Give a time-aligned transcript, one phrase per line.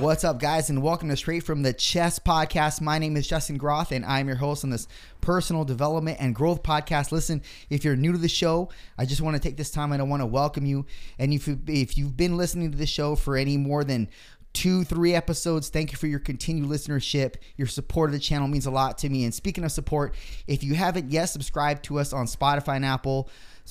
[0.00, 2.80] What's up, guys, and welcome to Straight from the Chest podcast.
[2.80, 4.88] My name is Justin Groth, and I'm your host on this
[5.20, 7.12] personal development and growth podcast.
[7.12, 7.40] Listen,
[7.70, 10.04] if you're new to the show, I just want to take this time and I
[10.04, 10.84] want to welcome you.
[11.16, 14.08] And if, if you've been listening to the show for any more than
[14.52, 15.68] two, three episodes.
[15.68, 17.34] Thank you for your continued listenership.
[17.56, 19.24] Your support of the channel means a lot to me.
[19.24, 20.14] And speaking of support,
[20.46, 23.28] if you haven't yet subscribed to us on Spotify and Apple,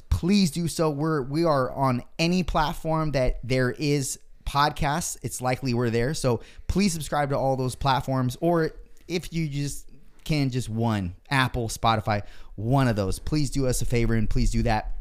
[0.10, 0.90] please do so.
[0.90, 5.18] We're we are on any platform that there is podcasts.
[5.22, 6.14] It's likely we're there.
[6.14, 8.38] So please subscribe to all those platforms.
[8.42, 8.72] Or
[9.08, 9.90] if you just
[10.24, 12.24] can, just one Apple, Spotify,
[12.56, 13.20] one of those.
[13.20, 14.94] Please do us a favor and please do that.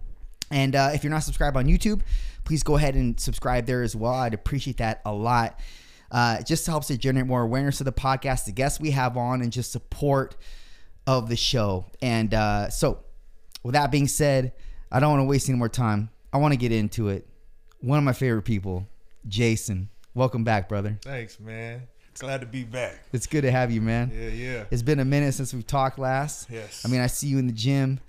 [0.51, 2.03] And uh, if you're not subscribed on YouTube,
[2.45, 4.13] please go ahead and subscribe there as well.
[4.13, 5.59] I'd appreciate that a lot.
[6.11, 9.17] Uh, it just helps to generate more awareness of the podcast, the guests we have
[9.17, 10.37] on, and just support
[11.07, 11.87] of the show.
[12.03, 12.99] And uh, so,
[13.63, 14.53] with that being said,
[14.91, 16.11] I don't want to waste any more time.
[16.33, 17.27] I want to get into it.
[17.81, 18.87] One of my favorite people,
[19.27, 19.89] Jason.
[20.15, 20.99] Welcome back, brother.
[21.03, 21.83] Thanks, man.
[22.19, 23.01] Glad to be back.
[23.13, 24.13] It's good to have you, man.
[24.15, 24.65] Yeah, yeah.
[24.71, 26.51] It's been a minute since we've talked last.
[26.51, 26.85] Yes.
[26.85, 28.01] I mean, I see you in the gym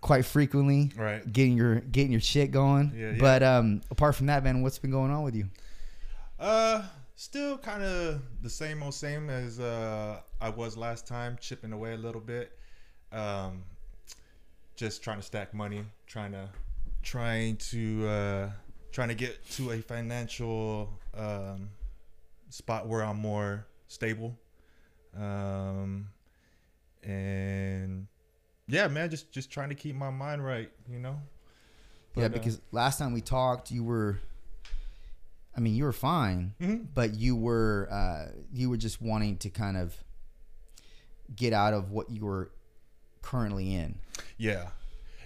[0.00, 0.90] quite frequently.
[0.96, 1.30] Right.
[1.30, 2.92] Getting your getting your shit going.
[2.96, 3.16] Yeah, yeah.
[3.18, 5.48] But um, apart from that, man, what's been going on with you?
[6.38, 6.82] Uh,
[7.16, 11.92] still kind of the same old same as uh I was last time, chipping away
[11.92, 12.58] a little bit.
[13.12, 13.64] Um,
[14.74, 16.48] just trying to stack money, trying to
[17.02, 18.50] trying to uh
[18.92, 21.70] trying to get to a financial um
[22.48, 24.38] spot where I'm more stable.
[25.16, 26.08] Um,
[27.02, 28.06] and
[28.68, 31.16] yeah, man, just just trying to keep my mind right, you know.
[32.16, 34.18] yeah, But, uh, because last time we talked, you were.
[35.56, 36.86] I mean, you were fine, Mhm.
[36.94, 39.96] but you were uh, you were just wanting to kind of
[41.34, 42.52] get out of what you were
[43.20, 43.98] currently in.
[44.36, 44.70] Yeah,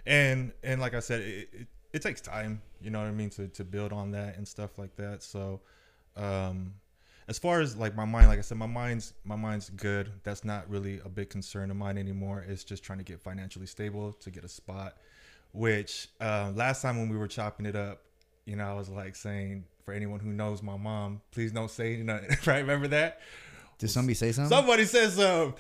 [0.06, 2.60] and and like I said, it, it, it takes time.
[2.82, 5.22] You know what I mean to to build on that and stuff like that.
[5.22, 5.60] So,
[6.16, 6.74] um,
[7.28, 10.10] as far as like my mind, like I said, my mind's my mind's good.
[10.24, 12.44] That's not really a big concern of mine anymore.
[12.46, 14.96] It's just trying to get financially stable to get a spot.
[15.52, 18.02] Which uh, last time when we were chopping it up,
[18.44, 21.96] you know, I was like saying for anyone who knows my mom, please don't say
[22.02, 22.36] nothing.
[22.44, 22.58] right?
[22.58, 23.20] Remember that?
[23.78, 24.50] Did somebody say something?
[24.50, 25.54] Somebody says um,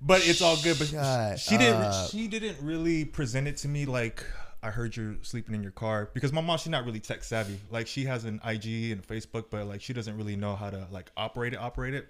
[0.00, 0.76] but it's all good.
[0.76, 2.10] But Shut she didn't.
[2.10, 4.24] She didn't really present it to me like
[4.62, 7.60] I heard you're sleeping in your car because my mom she's not really tech savvy.
[7.70, 10.86] Like she has an IG and Facebook, but like she doesn't really know how to
[10.90, 11.58] like operate it.
[11.58, 12.08] Operate it.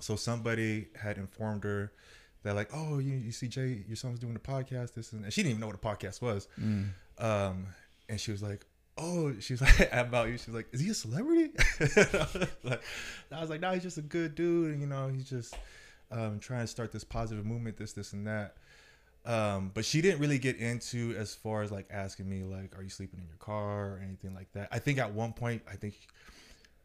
[0.00, 1.92] So somebody had informed her
[2.44, 4.94] that like, oh, you, you see Jay, your son's doing a podcast.
[4.94, 6.48] This and, and she didn't even know what a podcast was.
[7.18, 7.66] Um,
[8.08, 8.64] and she was like,
[8.98, 10.38] oh, she's like about you.
[10.38, 11.50] She's like, is he a celebrity?
[12.62, 12.82] like,
[13.30, 14.72] I was like, no, he's just a good dude.
[14.72, 15.54] And, You know, he's just
[16.10, 18.56] um, trying to start this positive movement, this, this, and that.
[19.24, 22.82] Um, but she didn't really get into as far as like asking me like, are
[22.82, 24.68] you sleeping in your car or anything like that.
[24.72, 25.94] I think at one point, I think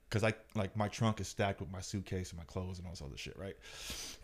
[0.09, 2.93] because I like my trunk is stacked with my suitcase and my clothes and all
[2.93, 3.55] this other shit, right?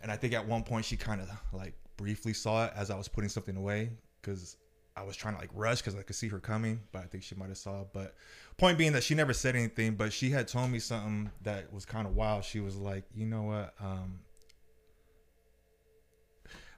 [0.02, 2.96] And I think at one point she kind of like briefly saw it as I
[2.96, 4.56] was putting something away because
[4.96, 7.24] I was trying to like rush because I could see her coming, but I think
[7.24, 7.84] she might have saw.
[7.92, 8.14] But
[8.56, 11.84] point being that she never said anything, but she had told me something that was
[11.84, 12.44] kind of wild.
[12.44, 13.74] She was like, you know what?
[13.80, 14.20] Um,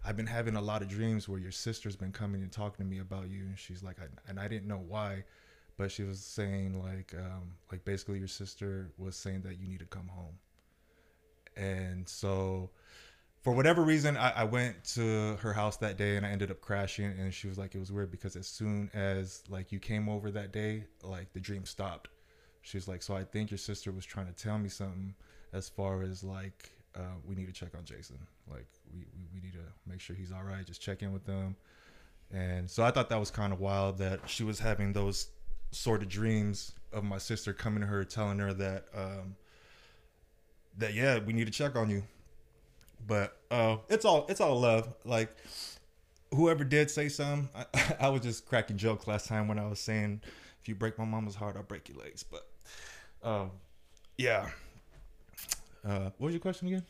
[0.06, 2.91] I've been having a lot of dreams where your sister's been coming and talking to
[2.91, 5.25] me about you, and she's like, I, and I didn't know why,
[5.77, 9.81] but she was saying like, um, like basically your sister was saying that you need
[9.81, 10.39] to come home,
[11.56, 12.71] and so
[13.47, 16.61] for whatever reason, I, I went to her house that day and I ended up
[16.61, 17.15] crashing.
[17.16, 20.33] And she was like, it was weird because as soon as like you came over
[20.33, 22.09] that day, like the dream stopped.
[22.62, 25.15] She's like, so I think your sister was trying to tell me something
[25.53, 28.19] as far as like uh, we need to check on Jason.
[28.51, 30.65] Like we, we, we need to make sure he's all right.
[30.65, 31.57] Just check in with them.
[32.33, 35.28] And so I thought that was kind of wild that she was having those
[35.71, 39.37] sort of dreams of my sister coming to her, telling her that um,
[40.78, 42.03] that yeah, we need to check on you
[43.07, 44.92] but uh, it's all it's all love.
[45.04, 45.34] Like
[46.34, 49.81] whoever did say something, I, I was just cracking jokes last time when I was
[49.81, 50.21] saying,
[50.60, 52.47] "If you break my mama's heart, I'll break your legs." But
[53.22, 53.51] um,
[54.16, 54.51] yeah.
[55.86, 56.83] Uh, what was your question again?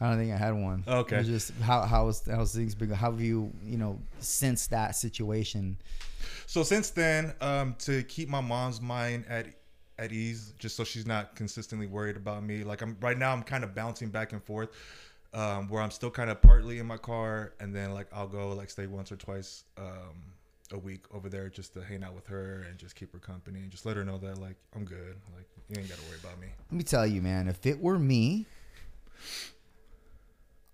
[0.00, 0.84] I don't think I had one.
[0.86, 1.16] Okay.
[1.16, 2.90] It was just how how's how's things been?
[2.90, 5.78] How have you you know since that situation?
[6.46, 9.46] So since then, um, to keep my mom's mind at
[9.98, 12.62] at ease, just so she's not consistently worried about me.
[12.64, 14.70] Like I'm right now, I'm kind of bouncing back and forth,
[15.32, 18.52] um, where I'm still kind of partly in my car, and then like I'll go
[18.52, 20.22] like stay once or twice um,
[20.72, 23.60] a week over there just to hang out with her and just keep her company
[23.60, 25.16] and just let her know that like I'm good.
[25.34, 26.48] Like you ain't got to worry about me.
[26.70, 28.46] Let me tell you, man, if it were me,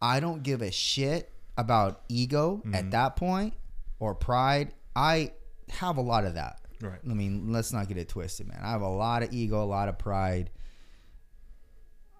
[0.00, 2.74] I don't give a shit about ego Mm-hmm.
[2.74, 3.54] at that point
[3.98, 4.72] or pride.
[4.96, 5.32] I
[5.70, 6.58] have a lot of that.
[6.80, 6.98] Right.
[7.08, 8.58] I mean, let's not get it twisted, man.
[8.62, 10.50] I have a lot of ego, a lot of pride.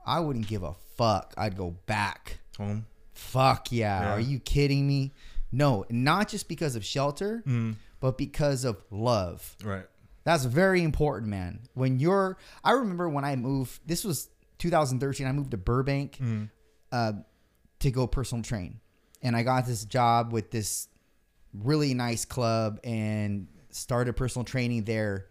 [0.07, 1.35] I wouldn't give a fuck.
[1.37, 2.39] I'd go back.
[2.59, 2.87] Home.
[3.15, 4.03] Fuck yeah.
[4.03, 4.13] Yeah.
[4.15, 5.13] Are you kidding me?
[5.53, 7.73] No, not just because of shelter, Mm-hmm.
[8.01, 9.57] but because of love.
[9.63, 9.85] Right.
[10.25, 11.61] That's very important, man.
[11.75, 13.81] When you're, I remember when I moved.
[13.87, 14.29] This was
[14.59, 15.27] 2013.
[15.27, 16.19] I moved to Burbank
[16.93, 17.13] uh,
[17.81, 18.81] to go personal train,
[19.23, 20.89] and I got this job with this
[21.53, 25.27] really nice club and started personal training there.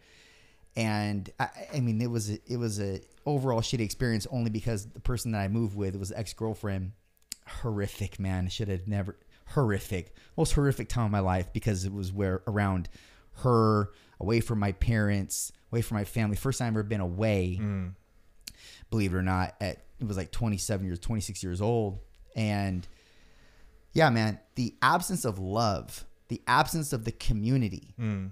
[0.76, 4.86] And I, I mean, it was a, it was a overall shitty experience only because
[4.88, 6.92] the person that I moved with was ex girlfriend.
[7.48, 8.48] Horrific, man.
[8.50, 9.18] Should have never
[9.54, 12.90] horrific, most horrific time of my life because it was where around
[13.44, 16.36] her, away from my parents, away from my family.
[16.36, 17.94] First time I've ever been away mm.
[18.90, 22.00] believe it or not, at it was like 27 years, 26 years old.
[22.36, 22.88] And
[23.94, 28.32] yeah, man, the absence of love, the absence of the community mm.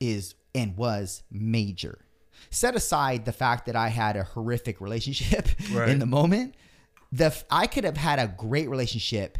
[0.00, 2.04] is and was major.
[2.50, 5.88] Set aside the fact that I had a horrific relationship Right.
[5.88, 6.54] in the moment,
[7.12, 9.38] the f- I could have had a great relationship,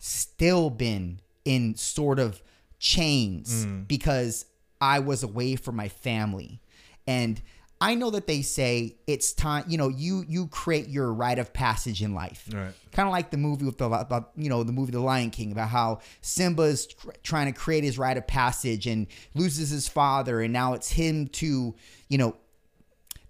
[0.00, 2.42] still been in sort of
[2.78, 3.82] chains hmm.
[3.82, 4.46] because
[4.80, 6.60] I was away from my family.
[7.06, 7.40] And
[7.82, 11.52] I know that they say it's time, you know, you you create your rite of
[11.52, 12.48] passage in life.
[12.52, 12.72] Right.
[12.92, 15.52] Kind of like the movie with the about, you know the movie The Lion King
[15.52, 19.88] about how Simba is tr- trying to create his rite of passage and loses his
[19.88, 21.74] father, and now it's him to
[22.08, 22.36] you know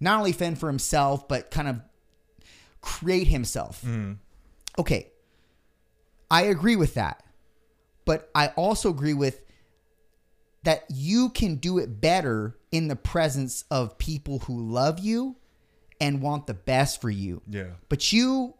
[0.01, 1.81] not only fend for himself but kind of
[2.81, 3.81] create himself.
[3.81, 4.13] Hmm.
[4.77, 5.10] Okay,
[6.31, 7.23] I agree with that,
[8.05, 9.43] but I also agree with
[10.63, 15.35] that you can do it better in the presence of people who love you
[15.99, 17.41] and want the best for you.
[17.49, 17.71] Yeah.
[17.89, 18.53] But you,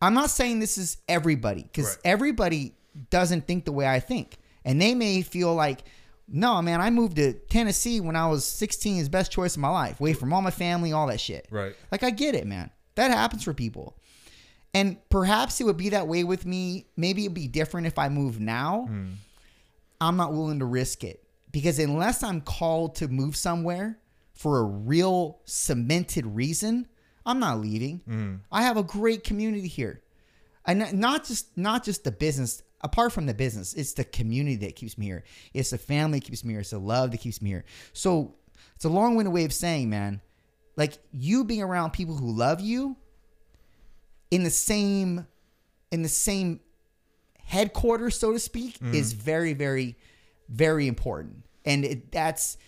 [0.00, 1.98] I'm not saying this is everybody because Right.
[2.04, 2.74] everybody
[3.10, 4.36] doesn't think the way I think.
[4.64, 5.84] And they may feel like,
[6.28, 9.68] no, man, I moved to Tennessee when I was 16 is best choice of my
[9.68, 11.46] life, away from all my family, all that shit.
[11.50, 11.74] Right.
[11.92, 12.70] Like, I get it, man.
[12.96, 13.95] That happens for people.
[14.74, 16.86] And perhaps it would be that way with me.
[16.96, 18.86] Maybe it'd be different if I move now.
[18.88, 19.06] Hmm.
[20.00, 23.98] I'm not willing to risk it because unless I'm called to move somewhere
[24.34, 26.86] for a real cemented reason,
[27.24, 28.02] I'm not leaving.
[28.06, 28.34] Hmm.
[28.52, 30.02] I have a great community here,
[30.66, 32.62] and not- not just not just the business.
[32.82, 35.24] Apart from the business, it's the community that keeps me here.
[35.54, 36.60] It's the family that keeps me here.
[36.60, 37.64] It's the love that keeps me here.
[37.94, 38.34] So
[38.74, 40.20] it's a long-winded way of saying, man,
[40.76, 42.96] like you being around people who love you
[44.36, 45.26] in the same
[45.90, 46.60] in the same
[47.44, 48.94] headquarters, so to speak, mm-hmm.
[48.94, 49.96] is very, very,
[50.50, 51.44] very important.
[51.64, 52.58] And it, that's,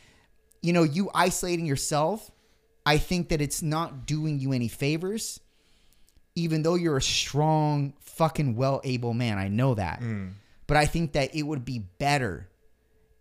[0.62, 2.30] you know, you isolating yourself.
[2.86, 5.40] I think that it's not doing you any favors,
[6.34, 9.36] even though you're a strong, fucking well able man.
[9.36, 10.00] I know that.
[10.00, 10.32] Mm.
[10.66, 12.48] But I think that it would be better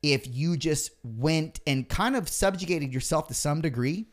[0.01, 4.05] if you just went and kind of subjugated yourself to some degree,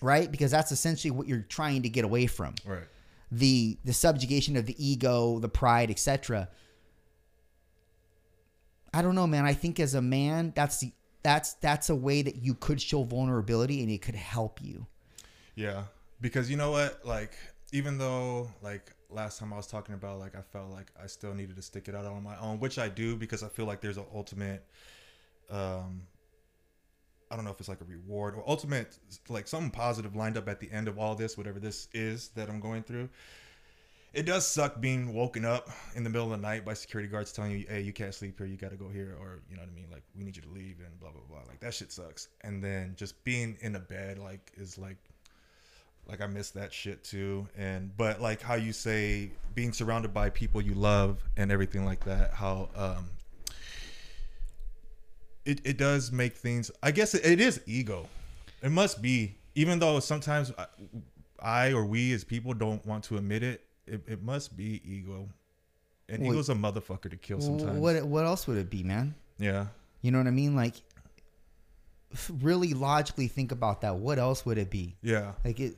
[0.00, 0.30] right?
[0.30, 2.84] Because that's essentially what you're trying to get away from Right.
[3.30, 6.48] The the subjugation of the ego, the pride, etc.
[8.92, 9.44] I don't know, man.
[9.44, 13.04] I think as a man, that's the that's that's a way that you could show
[13.04, 14.86] vulnerability and it could help you.
[15.54, 15.84] Yeah,
[16.20, 17.04] because you know what?
[17.04, 17.32] Like,
[17.72, 21.34] even though like last time I was talking about like I felt like I still
[21.34, 23.80] needed to stick it out on my own, which I do because I feel like
[23.80, 24.64] there's an ultimate.
[25.50, 26.02] Um,
[27.30, 30.48] I don't know if it's like a reward or ultimate like something positive lined up
[30.48, 33.08] at the end of all this, whatever this is that I'm going through.
[34.12, 37.32] It does suck being woken up in the middle of the night by security guards
[37.32, 38.48] telling you, "Hey, you can't sleep here.
[38.48, 40.42] You got to go here," or you know what I mean, like we need you
[40.42, 41.42] to leave and blah blah blah.
[41.48, 42.26] Like that shit sucks.
[42.40, 44.96] And then just being in a bed like is like
[46.08, 47.46] like I miss that shit too.
[47.56, 52.04] And but like how you say being surrounded by people you love and everything like
[52.04, 53.10] that, how um
[55.44, 58.08] it, it does make things I guess it, it is ego.
[58.62, 59.36] It must be.
[59.54, 60.66] Even though sometimes I,
[61.40, 65.28] I or we as people don't want to admit it, it, it must be ego.
[66.08, 67.78] And Well, ego's a motherfucker to kill sometimes.
[67.78, 69.14] What what else would it be, man?
[69.38, 69.66] Yeah.
[70.02, 70.56] You know what I mean?
[70.56, 70.74] Like
[72.40, 73.96] really logically think about that.
[73.96, 74.96] What else would it be?
[75.02, 75.32] Yeah.
[75.44, 75.76] Like it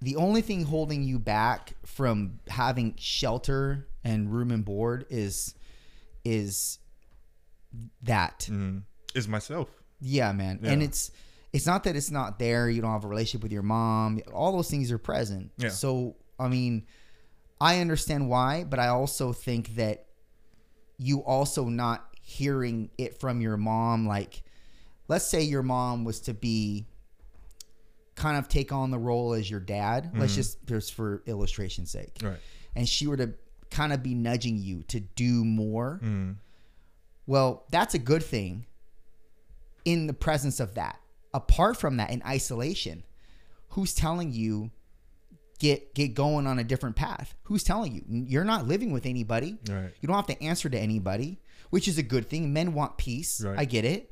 [0.00, 5.54] the only thing holding you back from having shelter and room and board is
[6.24, 6.78] is
[8.02, 8.48] that.
[8.50, 8.82] Mm.
[9.14, 9.68] Is myself.
[10.00, 10.60] Yeah, man.
[10.62, 11.10] And it's
[11.52, 12.68] it's not that it's not there.
[12.68, 14.20] You don't have a relationship with your mom.
[14.32, 15.50] All those things are present.
[15.58, 15.70] Yeah.
[15.70, 16.86] So I mean,
[17.60, 20.06] I understand why, but I also think that
[20.98, 24.42] you also not hearing it from your mom like
[25.08, 26.86] let's say your mom was to be
[28.16, 32.16] kind of take on the role as your dad let's just just for illustration's sake
[32.22, 32.36] Right.
[32.76, 33.32] and she were to
[33.70, 36.36] kind of be nudging you to do more Mm.
[37.28, 38.66] Well that's a good thing
[39.84, 40.98] in the presence of that.
[41.32, 43.04] Apart from that in isolation
[43.68, 44.70] who's telling you
[45.60, 47.34] get get going on a different path?
[47.44, 48.02] Who's telling you?
[48.08, 49.58] You're not living with anybody.
[49.68, 49.92] Right.
[50.00, 51.38] you don't have to answer to anybody
[51.70, 52.52] which is a good thing.
[52.52, 53.42] Men want peace.
[53.42, 53.58] Right.
[53.58, 54.10] i get it.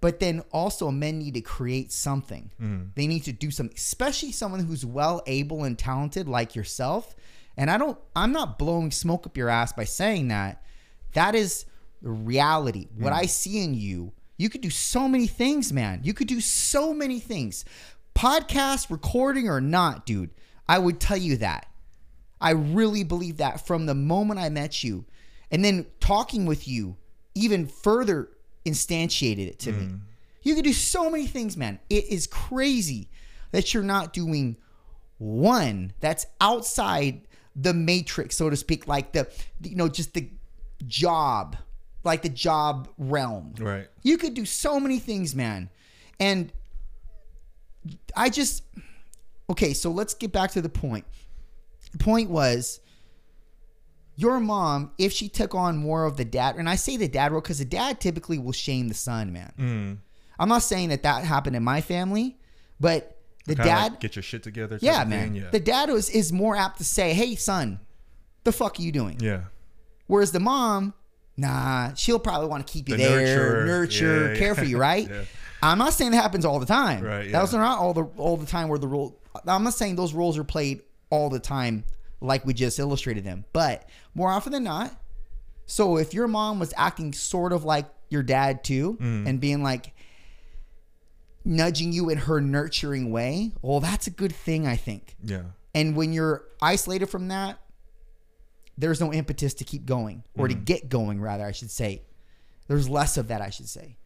[0.00, 2.52] But then also men need to create something.
[2.60, 2.94] Mm.
[2.94, 7.14] they need to do something especially someone who's well able and talented like yourself.
[7.56, 10.62] And i don't i'm not blowing smoke up your ass by saying that.
[11.14, 11.64] That is
[12.02, 16.14] the reality what i see in you you could do so many things man you
[16.14, 17.64] could do so many things
[18.14, 20.30] podcast recording or not dude
[20.68, 21.68] i would tell you that
[22.40, 25.04] I really believe that from the moment I met you.
[25.50, 26.96] And then talking with you
[27.34, 28.28] even further
[28.64, 29.86] instantiated it to me.
[29.86, 30.00] Mm.
[30.42, 31.78] You could do so many things, man.
[31.88, 33.10] It is crazy
[33.50, 34.56] that you're not doing
[35.18, 37.22] one that's outside
[37.56, 39.28] the matrix, so to speak, like the,
[39.62, 40.30] you know, just the
[40.86, 41.56] job,
[42.04, 43.54] like the job realm.
[43.58, 43.88] Right.
[44.02, 45.70] You could do so many things, man.
[46.20, 46.52] And
[48.16, 48.62] I just
[49.50, 51.04] okay, so let's get back to the point.
[51.92, 52.80] The point was
[54.16, 57.30] your mom, if she took on more of the dad, and I say the dad
[57.32, 59.52] role because the dad typically will shame the son, man.
[59.58, 59.98] Mm.
[60.40, 62.36] I'm not saying that that happened in my family,
[62.80, 64.78] but the dad, like, get your shit together.
[64.82, 65.50] yeah, man, Yeah.
[65.50, 67.80] the dad was is more apt to say, "Hey, son,
[68.44, 69.44] the fuck are you doing?" yeah.
[70.06, 70.94] Whereas the mom,
[71.38, 73.66] nah, she'll probably want to keep you The there, nurturer.
[73.66, 75.08] nurture, Yeah, care for you, right?
[75.08, 75.22] Yeah.
[75.62, 77.02] I'm not saying that happens all the time.
[77.02, 77.58] Right, Those yeah.
[77.58, 79.18] are not all the all the time where the role.
[79.46, 81.84] I'm not saying those roles are played all the time,
[82.20, 84.92] like we just illustrated them, but more often than not.
[85.66, 89.26] So if your mom was acting sort of like your dad too, Mm.
[89.28, 89.94] and being like
[91.44, 95.16] nudging you in her nurturing way, well, that's a good thing, I think.
[95.22, 95.42] Yeah.
[95.74, 97.58] And when you're isolated from that,
[98.78, 100.64] there's no impetus to keep going or to mm.
[100.64, 102.02] get going, rather, I should say.
[102.68, 103.96] There's less of that, I should say.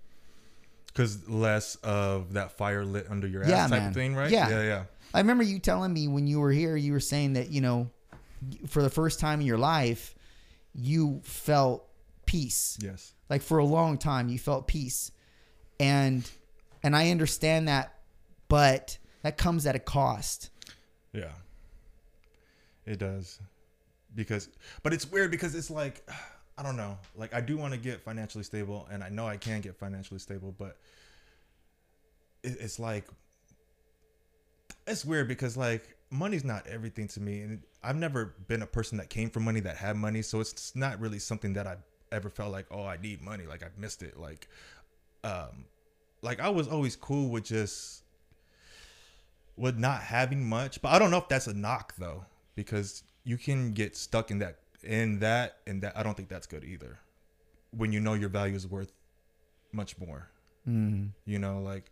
[0.86, 3.88] Because less of that fire lit under your ass Yeah, type man.
[3.88, 4.30] of thing, right?
[4.30, 4.48] Yeah.
[4.48, 4.62] Yeah.
[4.62, 4.84] Yeah.
[5.14, 7.90] I remember you telling me when you were here, you were saying that, you know,
[8.66, 10.14] for the first time in your life,
[10.74, 11.86] you felt
[12.24, 12.78] peace.
[12.80, 13.12] Yes.
[13.28, 15.12] Like for a long time, you felt peace.
[15.78, 16.28] And
[16.82, 17.94] and I understand that,
[18.48, 20.50] but that comes at a cost.
[21.12, 21.32] Yeah.
[22.86, 23.38] It does.
[24.14, 24.48] Because
[24.82, 26.08] but it's weird because it's like
[26.58, 26.98] I don't know.
[27.16, 30.20] Like I do want to get financially stable and I know I can get financially
[30.20, 30.76] stable, but
[32.42, 33.06] it, it's like
[34.86, 38.98] it's weird because like money's not everything to me and I've never been a person
[38.98, 42.30] that came from money that had money, so it's not really something that I've ever
[42.30, 44.18] felt like, "Oh, I need money." Like I've missed it.
[44.18, 44.46] Like
[45.24, 45.64] um
[46.20, 48.02] like I was always cool with just
[49.56, 50.80] with not having much.
[50.80, 54.38] But I don't know if that's a knock though, because you can get stuck in
[54.40, 56.98] that in that and that I don't think that's good either.
[57.70, 58.92] When you know your value is worth
[59.72, 60.28] much more.
[60.68, 61.10] Mm.
[61.24, 61.90] You know, like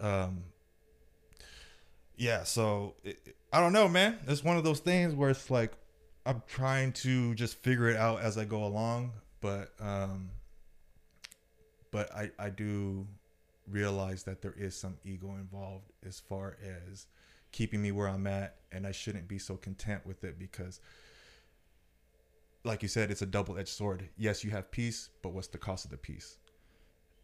[0.00, 0.44] um
[2.16, 4.18] yeah, so it, it- I don't know, man.
[4.26, 5.70] It's one of those things where it's like
[6.26, 10.30] I'm trying to just figure it out as I go along, but um
[11.92, 13.06] but I I do
[13.68, 16.56] realize that there is some ego involved as far
[16.90, 17.06] as
[17.54, 20.80] keeping me where I'm at and I shouldn't be so content with it because
[22.64, 24.08] like you said it's a double-edged sword.
[24.16, 26.38] Yes, you have peace, but what's the cost of the peace?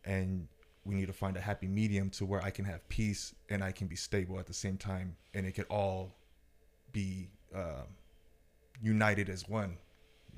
[0.04, 0.46] And
[0.84, 3.72] we need to find a happy medium to where I can have peace and I
[3.72, 6.14] can be stable at the same time and it could all
[6.92, 7.88] be um,
[8.80, 9.76] united as one,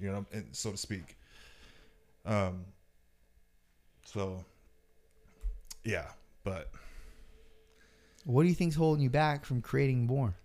[0.00, 1.18] you know, and so to speak.
[2.25, 2.64] Um
[4.06, 4.42] so
[5.84, 6.06] yeah,
[6.44, 6.72] but
[8.25, 10.37] What do you think's holding you back from creating more?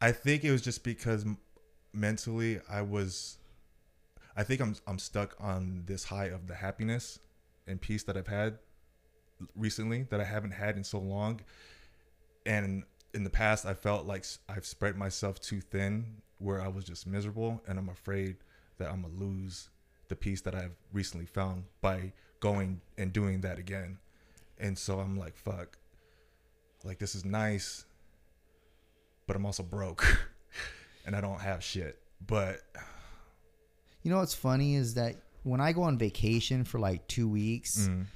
[0.00, 1.24] I think it was just because
[1.92, 3.38] mentally I was
[4.36, 7.18] I think I'm I'm stuck on this high of the happiness
[7.66, 8.58] and peace that I've had
[9.54, 11.40] recently that I haven't had in so long.
[12.44, 16.84] And in the past I felt like I've spread myself too thin where I was
[16.84, 18.36] just miserable and I'm afraid
[18.78, 19.68] that I'm going to lose
[20.08, 23.98] the peace that I've recently found by going and doing that again.
[24.62, 25.76] And so I'm like fuck.
[26.84, 27.84] Like this is nice
[29.26, 30.04] but I'm also broke
[31.06, 31.98] and I don't have shit.
[32.26, 32.60] But
[34.02, 37.88] You know what's funny is that when I go on vacation for like two weeks,
[37.88, 38.06] mm,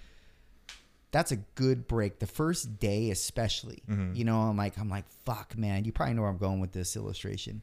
[1.13, 2.19] that's a good break.
[2.19, 4.15] The first day, especially, Mhm.
[4.17, 5.85] you know, I'm like, I'm like, fuck, man.
[5.85, 7.63] You probably know where I'm going with this illustration.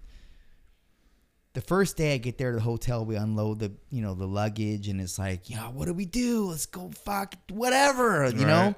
[1.54, 4.26] The first day I get there to the hotel, we unload the you know the
[4.26, 6.48] luggage, and it's like, yeah, what do we do?
[6.50, 8.76] Let's go fuck whatever, you know.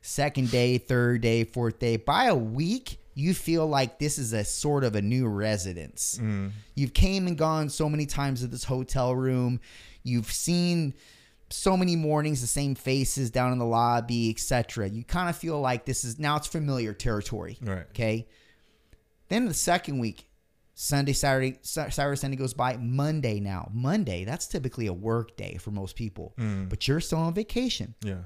[0.00, 1.96] Second day, third day, fourth day.
[1.96, 6.20] By a week, you feel like this is a sort of a new residence.
[6.22, 6.52] Mm.
[6.76, 9.60] You've came and gone so many times to this hotel room.
[10.04, 10.94] You've seen
[11.50, 14.88] so many mornings the same faces down in the lobby, etc.
[14.88, 17.58] You kind of feel like this is now it's familiar territory.
[17.60, 17.86] Right.
[17.90, 18.28] Okay.
[19.28, 20.27] Then the second week,
[20.80, 22.76] Sunday, Saturday, Saturday, Sunday goes by.
[22.76, 23.68] Monday now.
[23.74, 26.34] Monday, that's typically a work day for most people,
[26.68, 27.96] but you're still on vacation.
[28.04, 28.20] Yeah.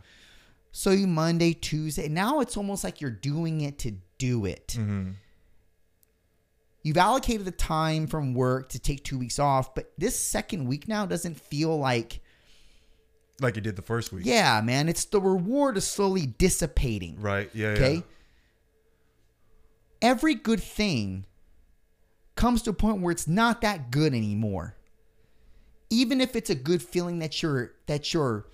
[0.71, 2.11] So you Monday, Tuesday.
[2.11, 4.69] Now it's almost like you're doing it to do it.
[4.77, 5.13] Mm-hmm.
[6.83, 10.87] You've allocated the time from work to take two weeks off, but this second week
[10.87, 12.21] now doesn't feel like,
[13.41, 14.27] Like you did the first week.
[14.27, 17.19] yeah, man, it's the reward is slowly dissipating.
[17.19, 17.49] Right.
[17.55, 17.69] Yeah.
[17.69, 17.95] Okay.
[17.95, 18.01] Yeah.
[20.03, 21.25] Every good thing
[22.43, 24.75] comes to a point where it's not that good anymore.
[25.91, 28.49] Even if it's a good feeling that you're that you're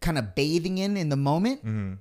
[0.00, 1.94] kind of bathing in in the moment, mm-hmm.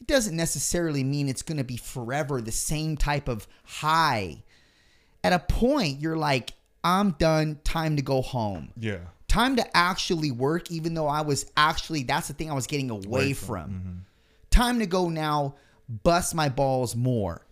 [0.00, 4.44] it doesn't necessarily mean it's going to be forever the same type of high.
[5.24, 6.52] At a point, you're like,
[6.84, 7.58] I'm done.
[7.64, 8.70] Time to go home.
[8.76, 9.00] Yeah.
[9.26, 12.90] Time to actually work, even though I was actually, that's the thing I was getting
[12.90, 13.46] away, Away from.
[13.46, 13.98] from, mm-hmm.
[14.50, 15.56] Time to go now,
[15.88, 17.44] bust my balls more.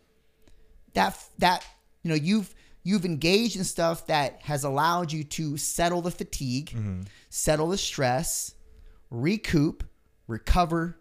[0.94, 1.64] That, that,
[2.02, 6.70] you know, you've, you've engaged in stuff that has allowed you to settle the fatigue,
[6.70, 7.02] mm-hmm.
[7.28, 8.54] settle the stress,
[9.10, 9.84] recoup,
[10.26, 10.98] recover.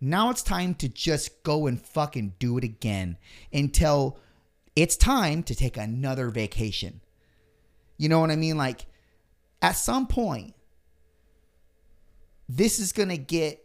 [0.00, 3.18] Now it's time to just go and fucking do it again
[3.52, 4.18] until
[4.76, 7.00] it's time to take another vacation.
[7.98, 8.56] You know what I mean?
[8.56, 8.86] Like,
[9.60, 10.54] at some point,
[12.48, 13.62] this is going to get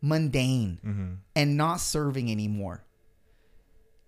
[0.00, 1.14] mundane mm-hmm.
[1.36, 2.84] and not serving anymore.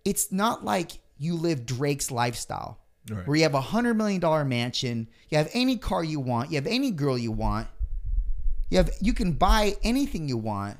[0.04, 3.26] It's not like you live Drake's lifestyle Right.
[3.26, 6.56] where you have a hundred million dollar mansion, you have any car you want, you
[6.56, 7.68] have any girl you want,
[8.68, 10.76] you have you can buy anything you want.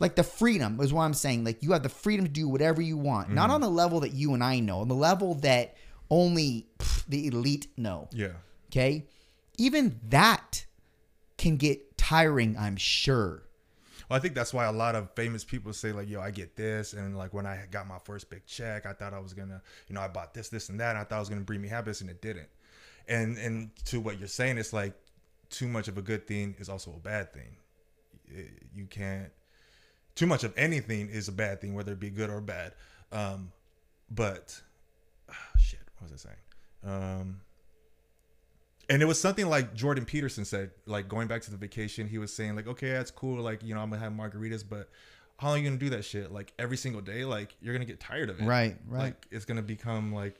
[0.00, 1.44] Like the freedom is what I'm saying.
[1.44, 3.54] Like you have the freedom to do whatever you want, not mm-hmm.
[3.54, 5.76] on the level that you and I know, on the level that
[6.10, 8.08] only pff, the elite know.
[8.10, 8.32] Yeah.
[8.70, 9.06] Okay,
[9.58, 10.66] even that
[11.38, 12.56] can get tiring.
[12.58, 13.44] I'm sure.
[14.12, 16.92] I think that's why a lot of famous people say like, "Yo, I get this,"
[16.92, 19.94] and like when I got my first big check, I thought I was gonna, you
[19.94, 21.68] know, I bought this, this, and that, and I thought it was gonna bring me
[21.68, 22.48] happiness, and it didn't.
[23.08, 24.94] And and to what you're saying, it's like
[25.50, 27.56] too much of a good thing is also a bad thing.
[28.28, 29.30] It- you can't.
[30.14, 32.74] Too much of anything is a bad thing, whether it be good or bad.
[33.12, 33.52] Um,
[34.10, 34.60] but
[35.30, 37.02] ah, shit, what was I saying?
[37.22, 37.40] Um,
[38.92, 42.18] and it was something like Jordan Peterson said, like going back to the vacation, he
[42.18, 44.88] was saying like, okay, that's cool, like you know, I'm gonna have margaritas, but
[45.38, 46.30] how long are you gonna do that shit?
[46.30, 49.00] Like every single day, like you're gonna get tired of it, Right, right.
[49.04, 50.36] Like it's gonna become like,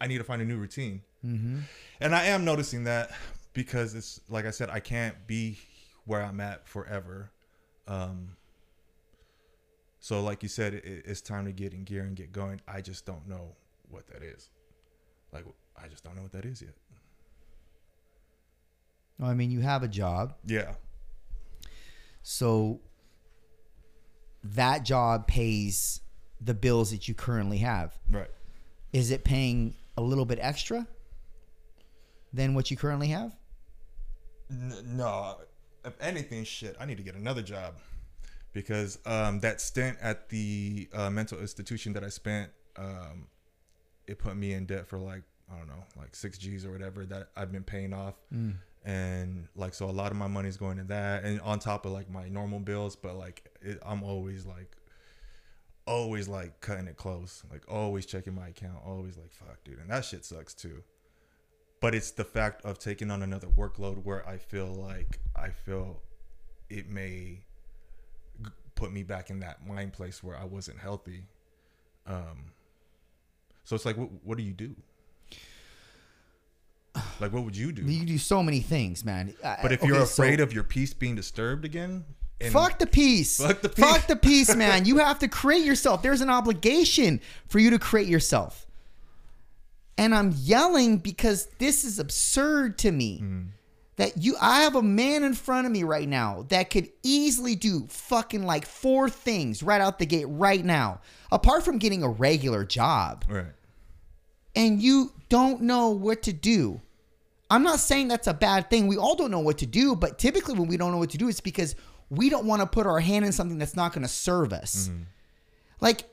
[0.00, 1.60] I need to find a new routine, Mm-hmm.
[2.00, 3.10] and I am noticing that
[3.54, 5.58] because it's like I said, I can't be
[6.04, 7.30] where I'm at forever.
[7.88, 8.36] Um,
[10.00, 12.60] so like you said, it, it's time to get in gear and get going.
[12.68, 13.56] I just don't know
[13.88, 14.50] what that is.
[15.32, 15.44] Like
[15.82, 16.74] I just don't know what that is yet.
[19.22, 20.74] I mean, you have a job, Yeah.
[22.22, 22.80] so
[24.42, 26.00] that job pays
[26.40, 27.96] the bills that you currently have.
[28.10, 28.30] Right.
[28.92, 30.86] Is it paying a little bit extra
[32.32, 33.34] than what you currently have?
[34.50, 35.38] N- no,
[35.84, 37.74] if anything, shit, I need to get another job
[38.52, 43.28] because um, that stint at the uh, mental institution that I spent, um,
[44.06, 45.22] it put me in debt for like
[45.54, 48.14] I don't know, like six G's or whatever that I've been paying off,
[48.84, 51.92] and like so a lot of my money's going to that, and on top of
[51.92, 54.76] like my normal bills, but like it, I'm always like.
[55.86, 59.90] Always like cutting it close, like always checking my account, always like fuck, dude, and
[59.90, 60.82] that shit sucks too
[61.84, 66.00] but it's the fact of taking on another workload where I feel like I feel
[66.70, 67.44] it may
[68.74, 71.26] put me back in that mind place where I wasn't healthy.
[72.06, 72.52] Um,
[73.64, 74.74] so it's like, what, what do you do?
[77.20, 77.82] Like, what would you do?
[77.82, 79.34] You do so many things, man.
[79.42, 82.04] Uh, But if you're afraid of your peace being disturbed again,
[82.50, 83.38] Fuck the peace.
[83.38, 83.84] Fuck the peace.
[83.84, 84.84] Fuck the peace, man.
[84.84, 86.02] You have to create yourself.
[86.02, 88.66] There's an obligation for you to create yourself.
[89.96, 93.24] And I'm yelling because this is absurd to me.
[93.96, 97.54] That you I have a man in front of me right now that could easily
[97.54, 101.00] do fucking like four things right out the gate right now.
[101.30, 103.46] Apart from getting a regular job right,
[104.56, 106.80] and you don't know what to do.
[107.50, 108.86] I'm not saying that's a bad thing.
[108.86, 111.18] We all don't know what to do, but typically when we don't know what to
[111.18, 111.76] do, it's because
[112.10, 114.88] we don't want to put our hand in something that's not going to serve us.
[114.88, 115.02] Mm-hmm.
[115.80, 116.04] Like,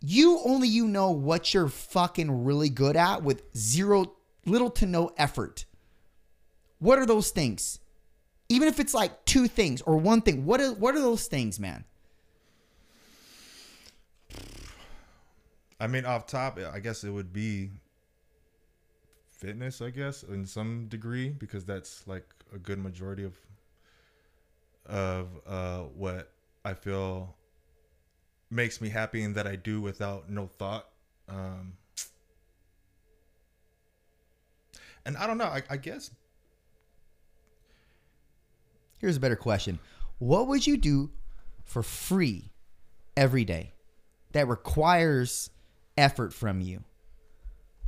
[0.00, 4.12] you only you know what you're fucking really good at with zero
[4.46, 5.66] little to no effort.
[6.78, 7.78] What are those things?
[8.48, 11.60] Even if it's like two things or one thing, what are what are those things,
[11.60, 11.84] man?
[15.78, 17.70] I mean, off top, I guess it would be
[19.40, 19.80] fitness.
[19.80, 23.34] I guess in some degree because that's like a good majority of
[24.86, 26.32] of uh, what
[26.64, 27.34] I feel
[28.50, 30.88] makes me happy and that I do without no thought.
[31.28, 31.74] Um,
[35.06, 35.44] and I don't know.
[35.44, 36.10] I, I guess
[39.00, 39.78] Here's a better question.
[40.18, 41.10] What would you do
[41.64, 42.50] for free
[43.16, 43.72] every day
[44.32, 45.48] that requires
[45.96, 46.84] effort from you?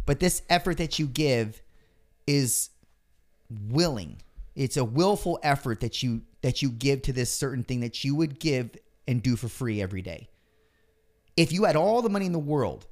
[0.06, 1.62] But this effort that you give
[2.26, 2.70] is
[3.50, 4.22] willing.
[4.54, 8.14] It's a willful effort that you that you give to this certain thing that you
[8.14, 10.28] would give and do for free every day.
[11.36, 12.86] If you had all the money in the world,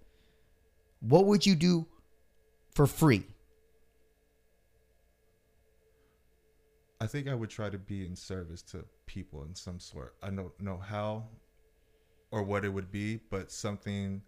[1.01, 1.87] what would you do
[2.75, 3.25] for free?
[7.01, 10.15] I think I would try to be in service to people in some sort.
[10.23, 11.25] I don't know how
[12.31, 14.23] or what it would be, but something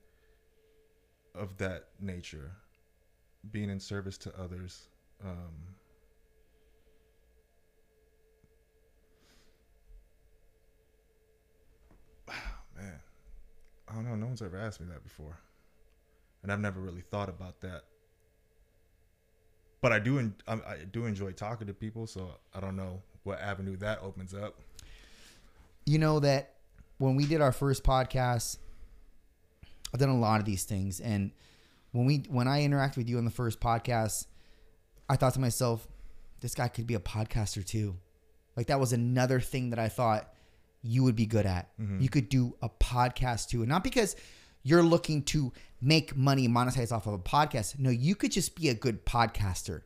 [1.35, 2.53] of that nature.
[3.51, 4.89] Being in service to others.
[5.25, 5.53] Um,
[12.77, 13.01] man,
[13.89, 14.15] I don't know.
[14.15, 15.39] No one's ever asked me that before,
[16.43, 17.83] and I've never really thought about that.
[19.81, 23.77] But I do, I do enjoy talking to people, so I don't know what avenue
[23.79, 24.61] that opens up.
[25.85, 26.55] you know that
[26.99, 28.59] when we did our first podcast,
[29.93, 31.33] I've done a lot of these things, and
[31.93, 34.27] when we when I interact with you on the first podcast,
[35.09, 35.87] I thought to myself,
[36.41, 37.97] this guy could be a podcaster too.
[38.57, 40.33] Like that was another thing that I thought
[40.83, 41.69] you would be good at.
[41.79, 42.01] Mm-hmm.
[42.01, 44.17] You could do a podcast too, and not because
[44.63, 47.79] you're looking to make money monetize off of a podcast.
[47.79, 49.83] No, you could just be a good podcaster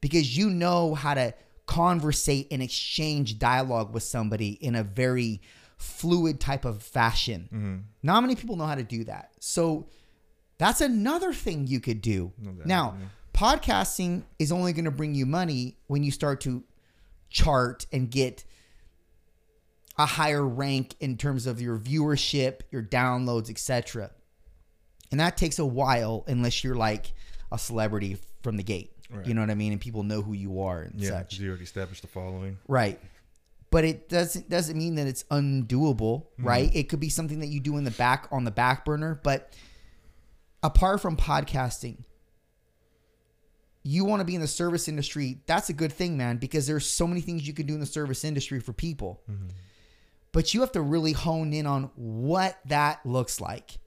[0.00, 1.34] because you know how to
[1.66, 5.40] conversate and exchange dialogue with somebody in a very
[5.76, 7.48] fluid type of fashion.
[7.52, 7.76] Mm-hmm.
[8.02, 9.32] Not many people know how to do that.
[9.40, 9.88] So
[10.58, 12.32] that's another thing you could do.
[12.42, 12.96] doubt, now,
[13.34, 16.64] podcasting is only going to bring you money when you start to
[17.30, 18.44] chart and get
[19.98, 24.10] a higher rank in terms of your viewership, your downloads, etc.
[25.10, 27.12] And that takes a while unless you're like
[27.52, 28.92] a celebrity from the gate.
[29.10, 29.26] Right.
[29.26, 29.72] You know what I mean?
[29.72, 31.38] And people know who you are and Yeah, such.
[31.38, 32.58] you already established the following.
[32.66, 33.00] Right.
[33.70, 36.44] But it doesn't doesn't mean that it's undoable, Mm-hmm.
[36.46, 36.70] right?
[36.74, 39.52] It could be something that you do in the back on the back burner, but
[40.66, 42.04] apart from podcasting,
[43.82, 46.86] you want to be in the service industry, that's a good thing, man, because there's
[46.86, 49.22] so many things you can do in the service industry for people.
[49.30, 49.48] Mm-hmm.
[50.32, 53.78] But you have to really hone in on what that looks like.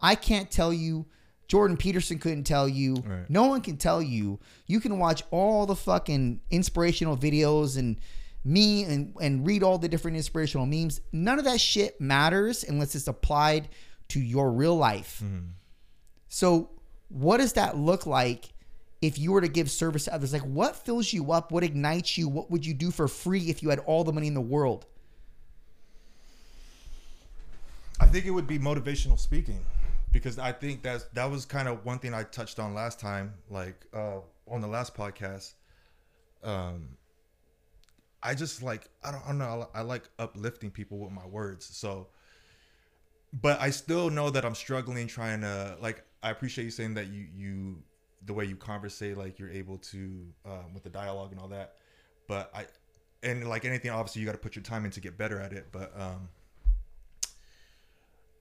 [0.00, 1.06] I can't tell you
[1.48, 2.96] Jordan Peterson couldn't tell you.
[2.96, 3.30] Right.
[3.30, 4.38] No one can tell you.
[4.66, 7.98] You can watch all the fucking inspirational videos and
[8.44, 11.00] me and, and read all the different inspirational memes.
[11.12, 13.68] None of that shit matters unless it's applied
[14.08, 15.22] to your real life.
[15.24, 15.46] Mm-hmm.
[16.28, 16.70] So,
[17.08, 18.52] what does that look like
[19.00, 20.32] if you were to give service to others?
[20.32, 21.52] Like, what fills you up?
[21.52, 22.28] What ignites you?
[22.28, 24.86] What would you do for free if you had all the money in the world?
[28.00, 29.64] I think it would be motivational speaking
[30.12, 33.34] because I think that's that was kind of one thing I touched on last time,
[33.50, 35.54] like uh, on the last podcast.
[36.42, 36.88] Um,
[38.22, 41.26] I just like I don't, I don't know I, I like uplifting people with my
[41.26, 41.66] words.
[41.66, 42.08] So,
[43.32, 46.02] but I still know that I'm struggling trying to like.
[46.26, 47.76] I appreciate you saying that you you
[48.24, 51.76] the way you conversate, like you're able to um, with the dialogue and all that.
[52.26, 52.66] But I
[53.22, 55.52] and like anything, obviously you got to put your time in to get better at
[55.52, 55.68] it.
[55.70, 56.28] But um,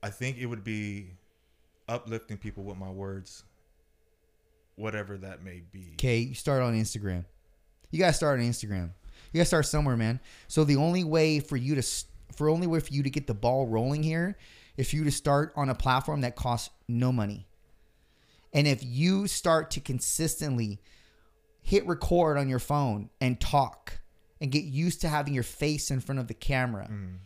[0.02, 1.12] I think it would be
[1.88, 3.44] uplifting people with my words,
[4.78, 5.92] whatever that may be.
[5.94, 7.24] Okay, you start on Instagram.
[7.92, 8.90] You gotta start on Instagram.
[9.32, 10.20] You gotta start somewhere, man.
[10.48, 11.84] So the only way for you to
[12.36, 14.38] for only way for you to get the ball rolling here,
[14.76, 17.46] for you to start on a platform that costs no money.
[18.56, 20.80] And if you start to consistently
[21.62, 24.00] hit record on your phone and talk
[24.40, 27.18] and get used to having your face in front of the camera, mm.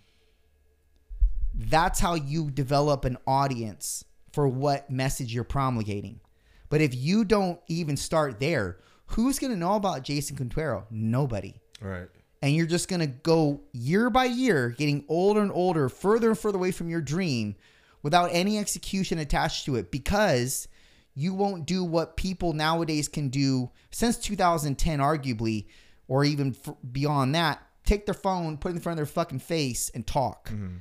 [1.53, 6.19] that's how you develop an audience for what message you're promulgating.
[6.67, 10.87] But if you don't even start there, who's going to know about Jason Quintero?
[10.89, 11.61] Nobody.
[11.79, 12.07] Right.
[12.41, 16.39] And you're just going to go year by year, getting older and older, further and
[16.39, 17.55] further away from your dream
[18.01, 20.67] without any execution attached to it because
[21.15, 25.65] you won't do what people nowadays can do since 2010, arguably,
[26.07, 27.61] or even f- beyond that.
[27.85, 30.49] Take their phone, put it in front of their fucking face, and talk.
[30.49, 30.77] Mm-hmm.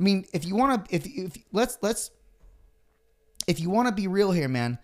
[0.00, 2.10] I mean, if you want to, if if let's let's
[3.46, 4.78] if you want to be real here, man,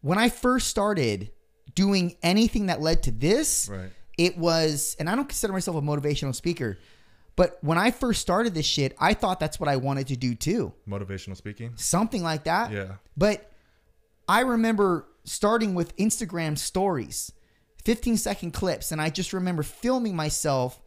[0.00, 1.30] when I first started
[1.74, 3.90] doing anything that led to this, Right.
[4.18, 6.78] it was, and I don't consider myself a motivational speaker,
[7.36, 10.34] but when I first started this shit, I thought that's what I wanted to do
[10.34, 10.72] too.
[10.88, 11.72] Motivational speaking.
[11.76, 12.72] Something like that.
[12.72, 12.96] Yeah.
[13.16, 13.50] But
[14.28, 17.32] I remember starting with Instagram stories,
[17.84, 20.80] 15 second clips, and I just remember filming myself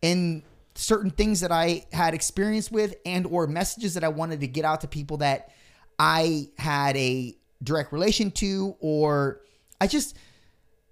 [0.00, 0.42] in
[0.74, 4.64] certain things that I had experience with and or messages that I wanted to get
[4.64, 5.50] out to people that
[5.98, 9.42] I had a direct relation to or
[9.80, 10.16] I just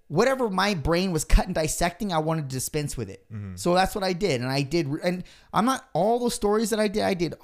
[0.07, 3.25] whatever my brain was cut and dissecting, I wanted to dispense with it.
[3.31, 3.55] Mm-hmm.
[3.55, 4.41] So that's what I did.
[4.41, 5.23] And I did and
[5.53, 7.35] I'm not all the stories that I did, I did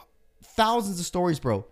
[0.43, 1.65] thousands of stories, bro.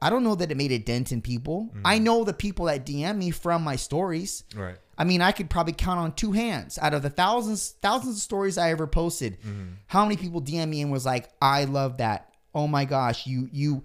[0.00, 1.70] I don't know that it made a dent in people.
[1.84, 4.44] I know the people that DM me from my stories.
[4.54, 4.76] Right.
[4.96, 8.22] I mean, I could probably count on two hands out of the thousands, thousands of
[8.22, 9.38] stories I ever posted.
[9.86, 12.32] How many people DM me and was like, "I love that.
[12.54, 13.82] Oh my gosh, you you